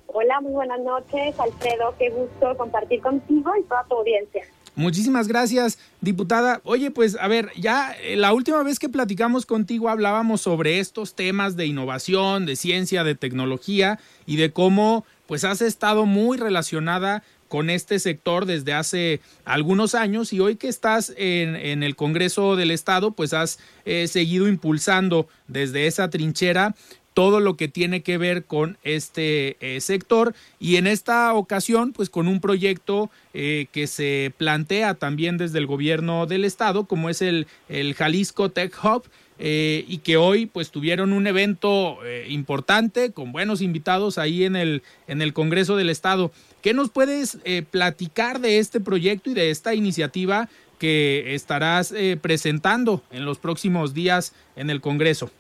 [0.07, 1.95] Hola, muy buenas noches, Alfredo.
[1.99, 4.45] Qué gusto compartir contigo y toda tu audiencia.
[4.79, 6.61] Muchísimas gracias, diputada.
[6.63, 11.17] Oye, pues a ver, ya eh, la última vez que platicamos contigo hablábamos sobre estos
[11.17, 17.25] temas de innovación, de ciencia, de tecnología y de cómo pues has estado muy relacionada
[17.49, 22.71] con este sector desde hace algunos años y hoy que estás en, el Congreso del
[22.71, 26.77] Estado, pues has eh, seguido impulsando desde esa trinchera
[27.19, 32.11] todo lo que tiene que ver con este eh, sector y en esta ocasión pues
[32.11, 37.21] con un proyecto eh, que se plantea también desde el gobierno del estado como es
[37.21, 39.03] el, el Jalisco Tech Hub
[39.41, 41.99] eh, y que hoy pues tuvieron un evento
[42.29, 46.31] importante con buenos invitados ahí en el, en el Congreso del Estado.
[46.63, 47.39] ¿Qué nos puedes
[47.73, 50.49] platicar de este proyecto y de esta iniciativa
[50.79, 55.33] que estarás presentando en los próximos días en el Congreso?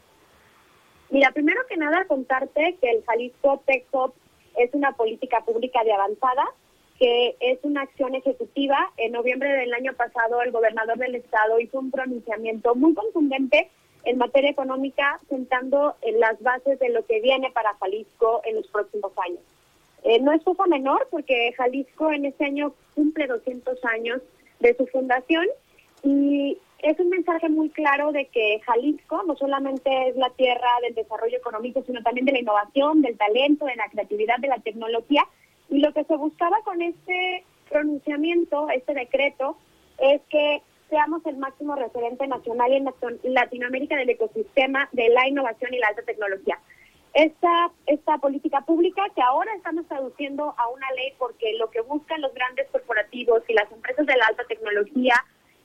[1.11, 4.13] Mira, primero que nada contarte que el Jalisco Tech Hub
[4.57, 6.45] es una política pública de avanzada,
[6.99, 8.93] que es una acción ejecutiva.
[8.97, 13.71] En noviembre del año pasado el gobernador del estado hizo un pronunciamiento muy contundente
[14.05, 18.67] en materia económica, sentando en las bases de lo que viene para Jalisco en los
[18.69, 19.41] próximos años.
[20.05, 24.21] Eh, no es cosa menor porque Jalisco en este año cumple 200 años
[24.61, 25.47] de su fundación
[26.03, 30.95] y es un mensaje muy claro de que Jalisco no solamente es la tierra del
[30.95, 35.24] desarrollo económico, sino también de la innovación, del talento, de la creatividad, de la tecnología.
[35.70, 39.57] Y lo que se buscaba con este pronunciamiento, este decreto,
[39.99, 45.79] es que seamos el máximo referente nacional en Latinoamérica del ecosistema de la innovación y
[45.79, 46.59] la alta tecnología.
[47.12, 52.20] Esta, esta política pública que ahora estamos traduciendo a una ley porque lo que buscan
[52.20, 55.14] los grandes corporativos y las empresas de la alta tecnología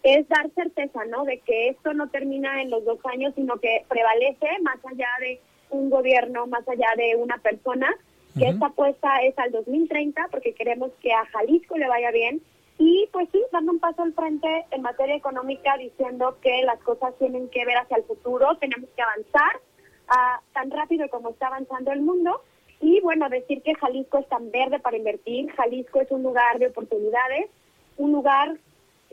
[0.03, 1.23] es dar certeza, ¿no?
[1.23, 5.39] De que esto no termina en los dos años, sino que prevalece más allá de
[5.69, 7.89] un gobierno, más allá de una persona,
[8.37, 8.53] que uh -huh.
[8.53, 12.41] esta apuesta es al 2030 porque queremos que a Jalisco le vaya bien
[12.77, 17.13] y pues sí, dando un paso al frente en materia económica diciendo que las cosas
[17.19, 19.61] tienen que ver hacia el futuro, tenemos que avanzar
[20.09, 22.41] uh, tan rápido como está avanzando el mundo
[22.81, 26.67] y bueno, decir que Jalisco es tan verde para invertir, Jalisco es un lugar de
[26.67, 27.49] oportunidades,
[27.97, 28.57] un lugar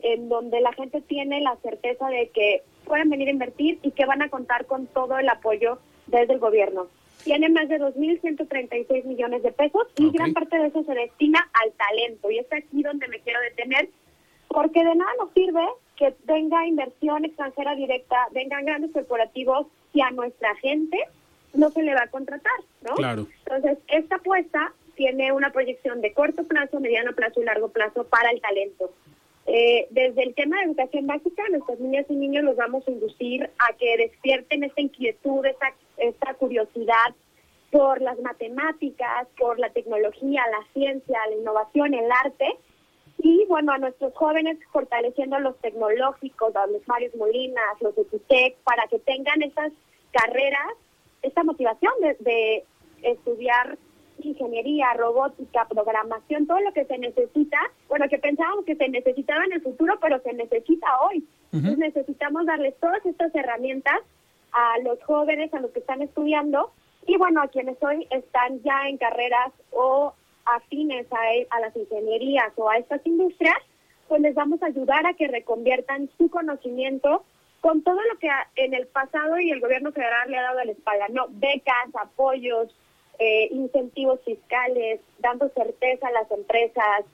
[0.03, 4.05] en donde la gente tiene la certeza de que pueden venir a invertir y que
[4.05, 6.87] van a contar con todo el apoyo desde el gobierno.
[7.23, 10.17] Tiene más de 2.136 millones de pesos y okay.
[10.17, 12.31] gran parte de eso se destina al talento.
[12.31, 13.89] Y es aquí donde me quiero detener,
[14.47, 20.09] porque de nada nos sirve que venga inversión extranjera directa, vengan grandes corporativos y a
[20.11, 20.97] nuestra gente
[21.53, 22.95] no se le va a contratar, ¿no?
[22.95, 23.27] Claro.
[23.45, 28.31] Entonces, esta apuesta tiene una proyección de corto plazo, mediano plazo y largo plazo para
[28.31, 28.91] el talento.
[29.47, 33.49] Eh, desde el tema de educación básica, nuestras niñas y niños los vamos a inducir
[33.57, 37.15] a que despierten esta inquietud, esta, esta curiosidad
[37.71, 42.57] por las matemáticas, por la tecnología, la ciencia, la innovación, el arte.
[43.17, 48.87] Y bueno, a nuestros jóvenes fortaleciendo los tecnológicos, a los Marios Molinas, los de para
[48.87, 49.71] que tengan esas
[50.11, 50.73] carreras,
[51.21, 52.65] esta motivación de, de
[53.03, 53.77] estudiar
[54.25, 57.57] ingeniería, robótica, programación, todo lo que se necesita,
[57.89, 61.25] bueno, que pensábamos que se necesitaba en el futuro, pero se necesita hoy.
[61.51, 63.99] Entonces necesitamos darles todas estas herramientas
[64.51, 66.71] a los jóvenes, a los que están estudiando,
[67.07, 70.13] y bueno, a quienes hoy están ya en carreras o
[70.45, 73.57] afines a, a las ingenierías o a estas industrias,
[74.07, 77.23] pues les vamos a ayudar a que reconviertan su conocimiento
[77.61, 80.65] con todo lo que en el pasado y el gobierno federal le ha dado a
[80.65, 81.27] la espalda, ¿no?
[81.29, 82.75] Becas, apoyos,
[83.23, 87.05] eh, incentivos fiscales, dando certeza a las empresas,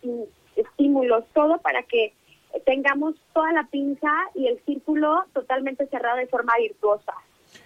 [0.55, 2.13] estímulos, todo para que
[2.65, 7.13] tengamos toda la pinza y el círculo totalmente cerrado de forma virtuosa.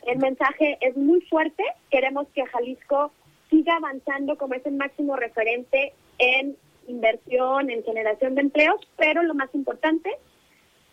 [0.08, 3.12] El mensaje es muy fuerte, queremos que Jalisco
[3.52, 9.36] siga avanzando como es el máximo referente en inversión, en generación de empleos, pero lo
[9.36, 10.10] más importante,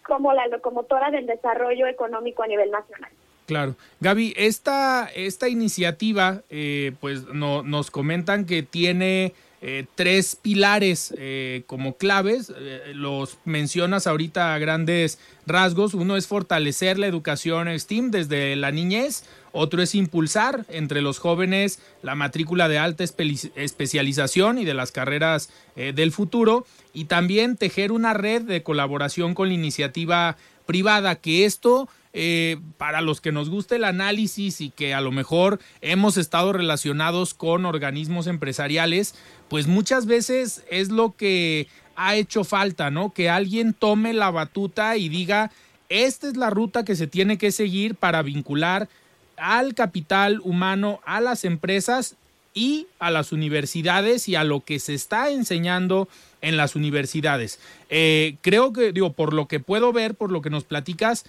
[0.07, 3.11] como la locomotora del desarrollo económico a nivel nacional.
[3.49, 3.76] Claro.
[4.01, 9.32] Gaby, esta, esta iniciativa, eh, pues no, nos comentan que tiene
[9.62, 12.53] eh, tres pilares eh, como claves.
[12.92, 15.94] los mencionas ahorita a grandes rasgos.
[15.94, 19.24] Uno es fortalecer la educación STEAM desde la niñez.
[19.53, 25.49] Otro es impulsar entre los jóvenes la matrícula de alta especialización y de las carreras
[25.74, 26.66] del futuro.
[26.92, 30.36] Y también tejer una red de colaboración con la iniciativa
[30.66, 31.88] privada, que esto
[32.21, 36.53] eh, para los que nos gusta el análisis y que a lo mejor hemos estado
[36.53, 39.14] relacionados con organismos empresariales,
[39.47, 43.12] pues muchas veces es lo que ha hecho falta, ¿no?
[43.12, 45.53] Que alguien tome la batuta y diga,
[45.91, 48.89] esta es la ruta que se tiene que seguir para vincular
[49.37, 52.16] al capital humano, a las empresas
[52.53, 56.09] y a las universidades y a lo que se está enseñando
[56.41, 57.61] en las universidades.
[57.91, 61.25] Eh, creo que, digo, por lo que puedo ver, por lo que nos platicas,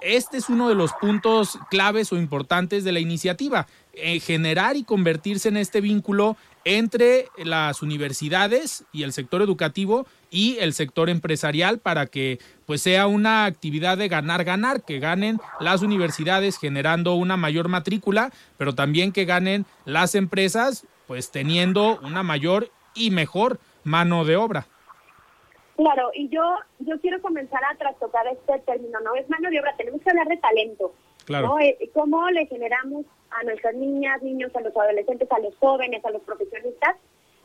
[0.00, 4.84] este es uno de los puntos claves o importantes de la iniciativa, eh, generar y
[4.84, 11.78] convertirse en este vínculo entre las universidades y el sector educativo y el sector empresarial
[11.78, 17.36] para que pues sea una actividad de ganar ganar, que ganen las universidades generando una
[17.36, 24.24] mayor matrícula, pero también que ganen las empresas pues teniendo una mayor y mejor mano
[24.24, 24.66] de obra.
[25.80, 26.42] Claro, y yo
[26.80, 30.28] yo quiero comenzar a trastocar este término, no es mano de obra, tenemos que hablar
[30.28, 30.92] de talento.
[31.24, 31.58] Claro.
[31.58, 36.10] Eh, ¿Cómo le generamos a nuestras niñas, niños, a los adolescentes, a los jóvenes, a
[36.10, 36.96] los profesionistas,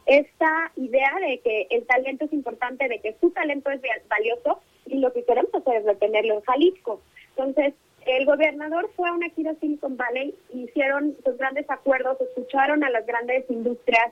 [0.06, 3.80] esta idea de que el talento es importante, de que su talento es
[4.10, 7.02] valioso y lo que queremos hacer es retenerlo en Jalisco?
[7.38, 7.74] Entonces,
[8.06, 13.06] el gobernador fue a una gira Silicon Valley, hicieron sus grandes acuerdos, escucharon a las
[13.06, 14.12] grandes industrias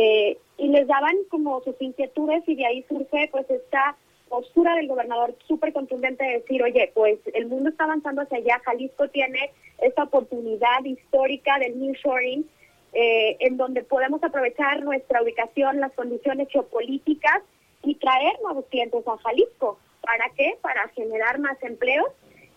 [0.00, 3.96] eh, y les daban como sus inquietudes y de ahí surge pues esta
[4.28, 8.60] postura del gobernador súper contundente de decir, oye, pues el mundo está avanzando hacia allá,
[8.64, 12.48] Jalisco tiene esta oportunidad histórica del New Shoring,
[12.92, 17.42] eh, en donde podemos aprovechar nuestra ubicación, las condiciones geopolíticas
[17.82, 19.80] y traer nuevos clientes a Jalisco.
[20.02, 20.58] ¿Para qué?
[20.62, 22.06] Para generar más empleos.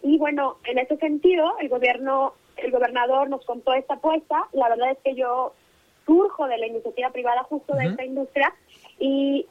[0.04, 4.48] Y bueno, en ese sentido, el gobierno, el gobernador nos contó esta apuesta.
[4.54, 5.54] La verdad es que yo
[6.12, 8.54] surjo de la iniciativa privada justo de esta industria
[9.00, 9.48] y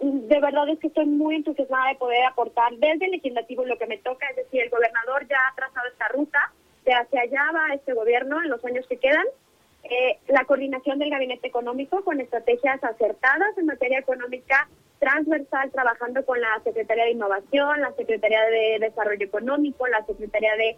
[0.00, 3.86] de verdad es que estoy muy entusiasmada de poder aportar desde el legislativo lo que
[3.86, 6.52] me toca, es decir, el gobernador ya ha trazado esta ruta,
[6.84, 9.24] de hacia allá va este gobierno en los años que quedan,
[9.84, 16.40] eh, la coordinación del gabinete económico con estrategias acertadas en materia económica transversal, trabajando con
[16.40, 20.76] la Secretaría de Innovación, la Secretaría de Desarrollo Económico, la Secretaría de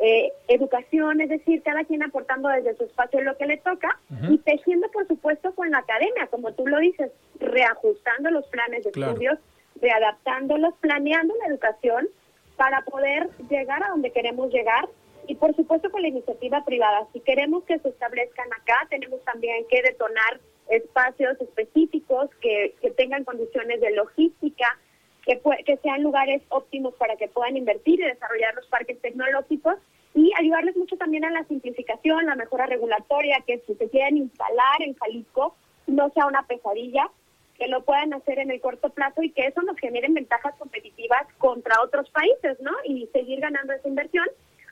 [0.00, 4.38] eh, educación, es decir, cada quien aportando desde su espacio lo que le toca y
[4.38, 9.38] tejiendo, por supuesto, con la academia, como tú lo dices, reajustando los planes de estudios,
[9.80, 12.08] readaptándolos, planeando la educación
[12.56, 14.88] para poder llegar a donde queremos llegar
[15.26, 17.06] y, por supuesto, con la iniciativa privada.
[17.12, 23.24] Si queremos que se establezcan acá, tenemos también que detonar espacios específicos que, que tengan
[23.24, 24.78] condiciones de logística,
[25.24, 29.76] que, que sean lugares óptimos para que puedan invertir y desarrollar los parques tecnológicos
[30.14, 34.80] y ayudarles mucho también a la simplificación, la mejora regulatoria, que si se quieren instalar
[34.80, 35.56] en Jalisco
[35.86, 37.10] no sea una pesadilla.
[37.58, 41.24] que lo puedan hacer en el corto plazo y que eso nos genere ventajas competitivas
[41.38, 42.72] contra otros países, ¿no?
[42.84, 44.26] Y seguir ganando esa inversión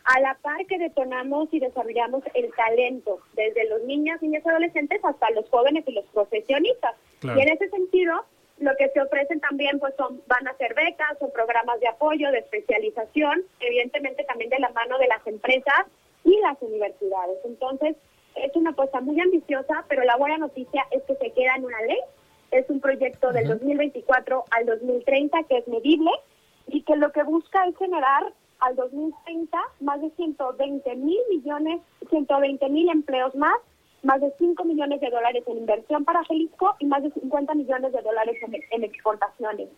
[0.04, 5.00] a la par que detonamos y desarrollamos el talento, desde los niños, niñas y adolescentes
[5.04, 6.96] hasta los jóvenes y los profesionistas.
[7.22, 8.24] Y en ese sentido,
[8.62, 12.30] lo que se ofrecen también pues son van a ser becas o programas de apoyo,
[12.30, 15.86] de especialización, evidentemente también de la mano de las empresas
[16.24, 17.38] y las universidades.
[17.44, 17.96] Entonces,
[18.36, 21.80] es una apuesta muy ambiciosa, pero la buena noticia es que se queda en una
[21.82, 21.98] ley.
[22.50, 26.10] Es un proyecto del 2024 al 2030 que es medible
[26.68, 32.68] y que lo que busca es generar al 2030 más de 120 mil millones, 120
[32.68, 33.56] mil empleos más,
[34.02, 37.92] más de 5 millones de dólares en inversión para Jalisco y más de 50 millones
[37.92, 38.36] de dólares
[38.70, 39.68] en, exportaciones.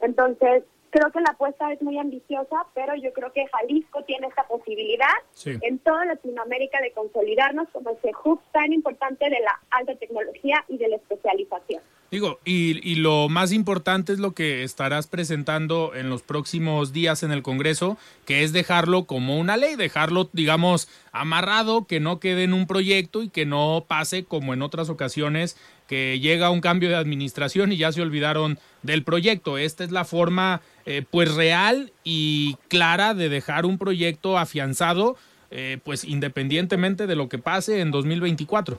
[0.00, 0.64] Entonces,
[0.96, 5.12] creo que la apuesta es muy ambiciosa, pero yo creo que Jalisco tiene esta posibilidad
[5.44, 10.78] en toda Latinoamérica de consolidarnos como ese hub tan importante de la alta tecnología y
[10.78, 11.82] de la especialización.
[12.10, 17.32] Digo, y, lo más importante es lo que estarás presentando en los próximos días en
[17.32, 22.54] el Congreso, que es dejarlo como una ley, dejarlo, digamos, amarrado, que no quede en
[22.54, 26.96] un proyecto y que no pase como en otras ocasiones, que llega un cambio de
[26.96, 29.58] administración y ya se olvidaron del proyecto.
[29.58, 35.16] Esta es la forma, eh, pues, real y clara de dejar un proyecto afianzado,
[35.50, 38.78] eh, pues, independientemente de lo que pase en 2024.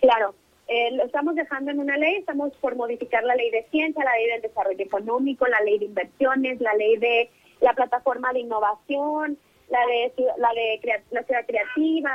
[0.00, 0.34] Claro,
[0.68, 4.16] eh, lo estamos dejando en una ley, estamos por modificar la ley de ciencia, la
[4.16, 7.30] ley del desarrollo económico, la ley de inversiones, la ley de
[7.60, 9.36] la plataforma de innovación,
[9.68, 12.12] la de la de la ciudad creativa,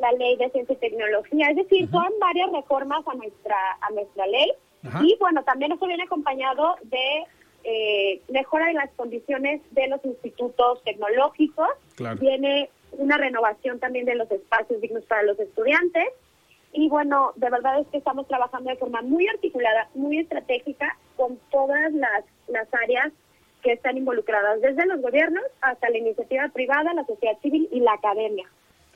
[0.00, 4.26] la ley de ciencia y tecnología, es decir, son varias reformas a nuestra a nuestra
[4.26, 4.50] ley
[5.02, 7.26] y bueno, también eso viene acompañado de
[7.64, 11.68] eh, mejora de las condiciones de los institutos tecnológicos,
[12.18, 16.08] viene una renovación también de los espacios dignos para los estudiantes.
[16.72, 21.38] Y bueno, de verdad es que estamos trabajando de forma muy articulada, muy estratégica con
[21.50, 23.12] todas las, las áreas
[23.62, 27.92] que están involucradas, desde los gobiernos hasta la iniciativa privada, la sociedad civil y la
[27.92, 28.48] academia.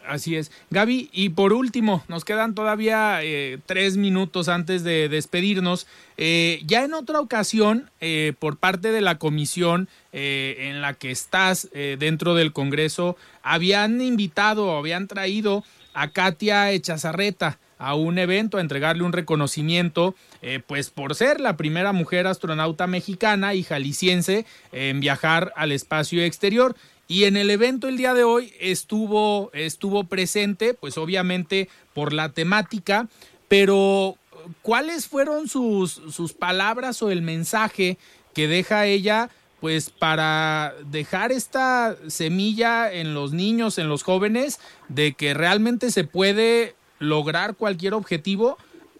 [0.07, 0.53] Así es.
[0.71, 5.87] Gaby, y por último, nos quedan todavía eh, tres minutos antes de despedirnos.
[6.17, 11.69] Eh, ya en otra ocasión, eh, por parte de la comisión en la que estás
[11.73, 19.03] dentro del Congreso, habían invitado, habían traído a Katia Echazarreta a un evento a entregarle
[19.03, 25.53] un reconocimiento, eh, pues por ser la primera mujer astronauta mexicana y jalisciense en viajar
[25.55, 26.77] al espacio exterior.
[27.09, 32.31] Y en el evento el día de hoy estuvo, estuvo presente, pues obviamente por la
[32.31, 33.09] temática,
[33.49, 34.17] pero
[34.63, 37.99] ¿cuáles fueron sus, sus palabras o el mensaje
[38.35, 39.31] que deja ella?
[39.61, 44.61] pues para dejar esta semilla en los niños, en los jóvenes,
[44.91, 48.57] de que realmente se puede lograr cualquier objetivo,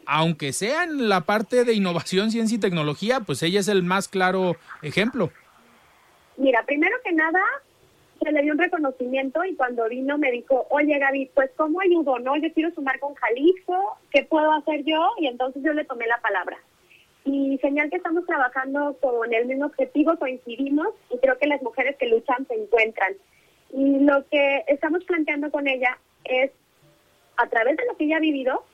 [0.07, 4.09] aunque sea en la parte de innovación, ciencia y tecnología, pues ella es el más
[4.09, 5.31] claro ejemplo.
[6.37, 7.41] Mira, primero que nada,
[8.23, 12.19] se le dio un reconocimiento y cuando vino me dijo, oye Gaby, pues ¿cómo ayudo?
[12.19, 15.11] No, yo quiero sumar con Jalisco, ¿qué puedo hacer yo?
[15.19, 16.59] Y entonces yo le tomé la palabra.
[17.25, 21.97] Y señal que estamos trabajando con el mismo objetivo, coincidimos y creo que las mujeres
[21.97, 23.15] que luchan se encuentran.
[23.73, 26.51] Y lo que estamos planteando con ella es
[27.37, 28.65] a través de lo que ella ha vivido,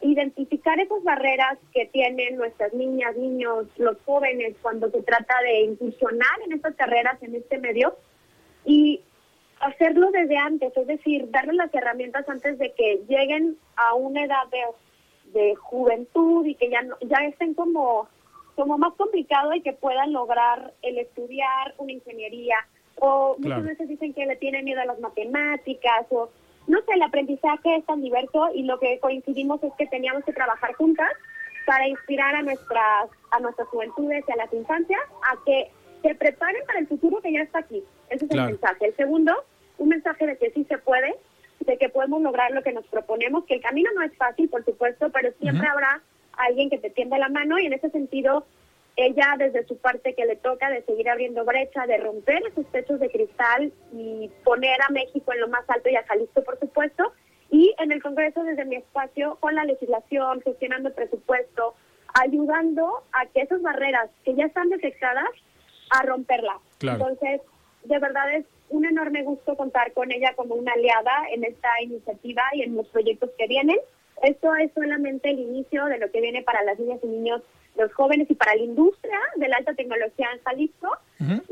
[0.00, 6.42] identificar esas barreras que tienen nuestras niñas, niños, los jóvenes cuando se trata de incursionar
[6.44, 7.96] en estas carreras, en este medio,
[8.64, 9.00] y
[9.60, 14.44] hacerlo desde antes, es decir, darles las herramientas antes de que lleguen a una edad
[14.50, 18.08] de, juventud y que ya no, ya estén como,
[18.54, 22.56] como más complicado y que puedan lograr el estudiar una ingeniería.
[23.00, 26.30] O muchas veces dicen que le tienen miedo a las matemáticas o
[26.66, 30.32] no sé, el aprendizaje es tan diverso y lo que coincidimos es que teníamos que
[30.32, 31.10] trabajar juntas
[31.66, 35.70] para inspirar a nuestras, a nuestras juventudes y a las infancias a que
[36.02, 37.82] se preparen para el futuro que ya está aquí.
[38.10, 38.86] Ese es el mensaje.
[38.86, 39.32] El segundo,
[39.78, 41.14] un mensaje de que sí se puede,
[41.60, 44.64] de que podemos lograr lo que nos proponemos, que el camino no es fácil, por
[44.64, 46.02] supuesto, pero siempre habrá
[46.32, 48.44] alguien que te tienda la mano y en ese sentido
[48.96, 53.00] ella desde su parte que le toca de seguir abriendo brecha, de romper esos techos
[53.00, 57.12] de cristal y poner a México en lo más alto y a Jalisco, por supuesto,
[57.50, 61.74] y en el Congreso desde mi espacio con la legislación, gestionando el presupuesto,
[62.14, 65.28] ayudando a que esas barreras que ya están detectadas,
[65.90, 66.58] a romperlas.
[66.80, 67.40] Entonces,
[67.84, 72.42] de verdad es un enorme gusto contar con ella como una aliada en esta iniciativa
[72.54, 73.78] y en los proyectos que vienen.
[74.22, 77.42] Esto es solamente el inicio de lo que viene para las niñas y niños
[77.76, 80.96] los jóvenes y para la industria de la alta tecnología en Jalisco.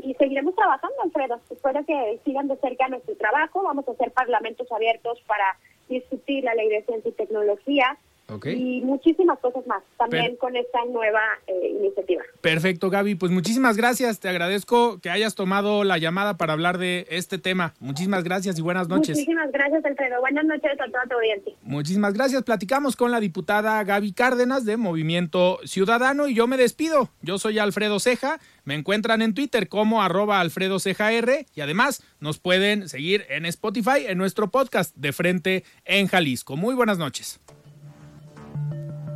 [0.01, 1.39] Y seguiremos trabajando, Alfredo.
[1.49, 3.63] Espero que sigan de cerca nuestro trabajo.
[3.63, 5.57] Vamos a hacer parlamentos abiertos para
[5.89, 7.97] discutir la ley de ciencia y tecnología.
[8.45, 12.23] Y muchísimas cosas más también con esta nueva eh, iniciativa.
[12.41, 13.15] Perfecto, Gaby.
[13.15, 14.19] Pues muchísimas gracias.
[14.19, 17.73] Te agradezco que hayas tomado la llamada para hablar de este tema.
[17.79, 19.17] Muchísimas gracias y buenas noches.
[19.17, 20.19] Muchísimas gracias, Alfredo.
[20.21, 21.53] Buenas noches a toda tu audiencia.
[21.63, 22.43] Muchísimas gracias.
[22.43, 27.09] Platicamos con la diputada Gaby Cárdenas de Movimiento Ciudadano y yo me despido.
[27.21, 28.39] Yo soy Alfredo Ceja.
[28.63, 33.45] Me encuentran en Twitter como arroba Alfredo Ceja R y además nos pueden seguir en
[33.45, 36.55] Spotify en nuestro podcast de Frente en Jalisco.
[36.55, 37.39] Muy buenas noches.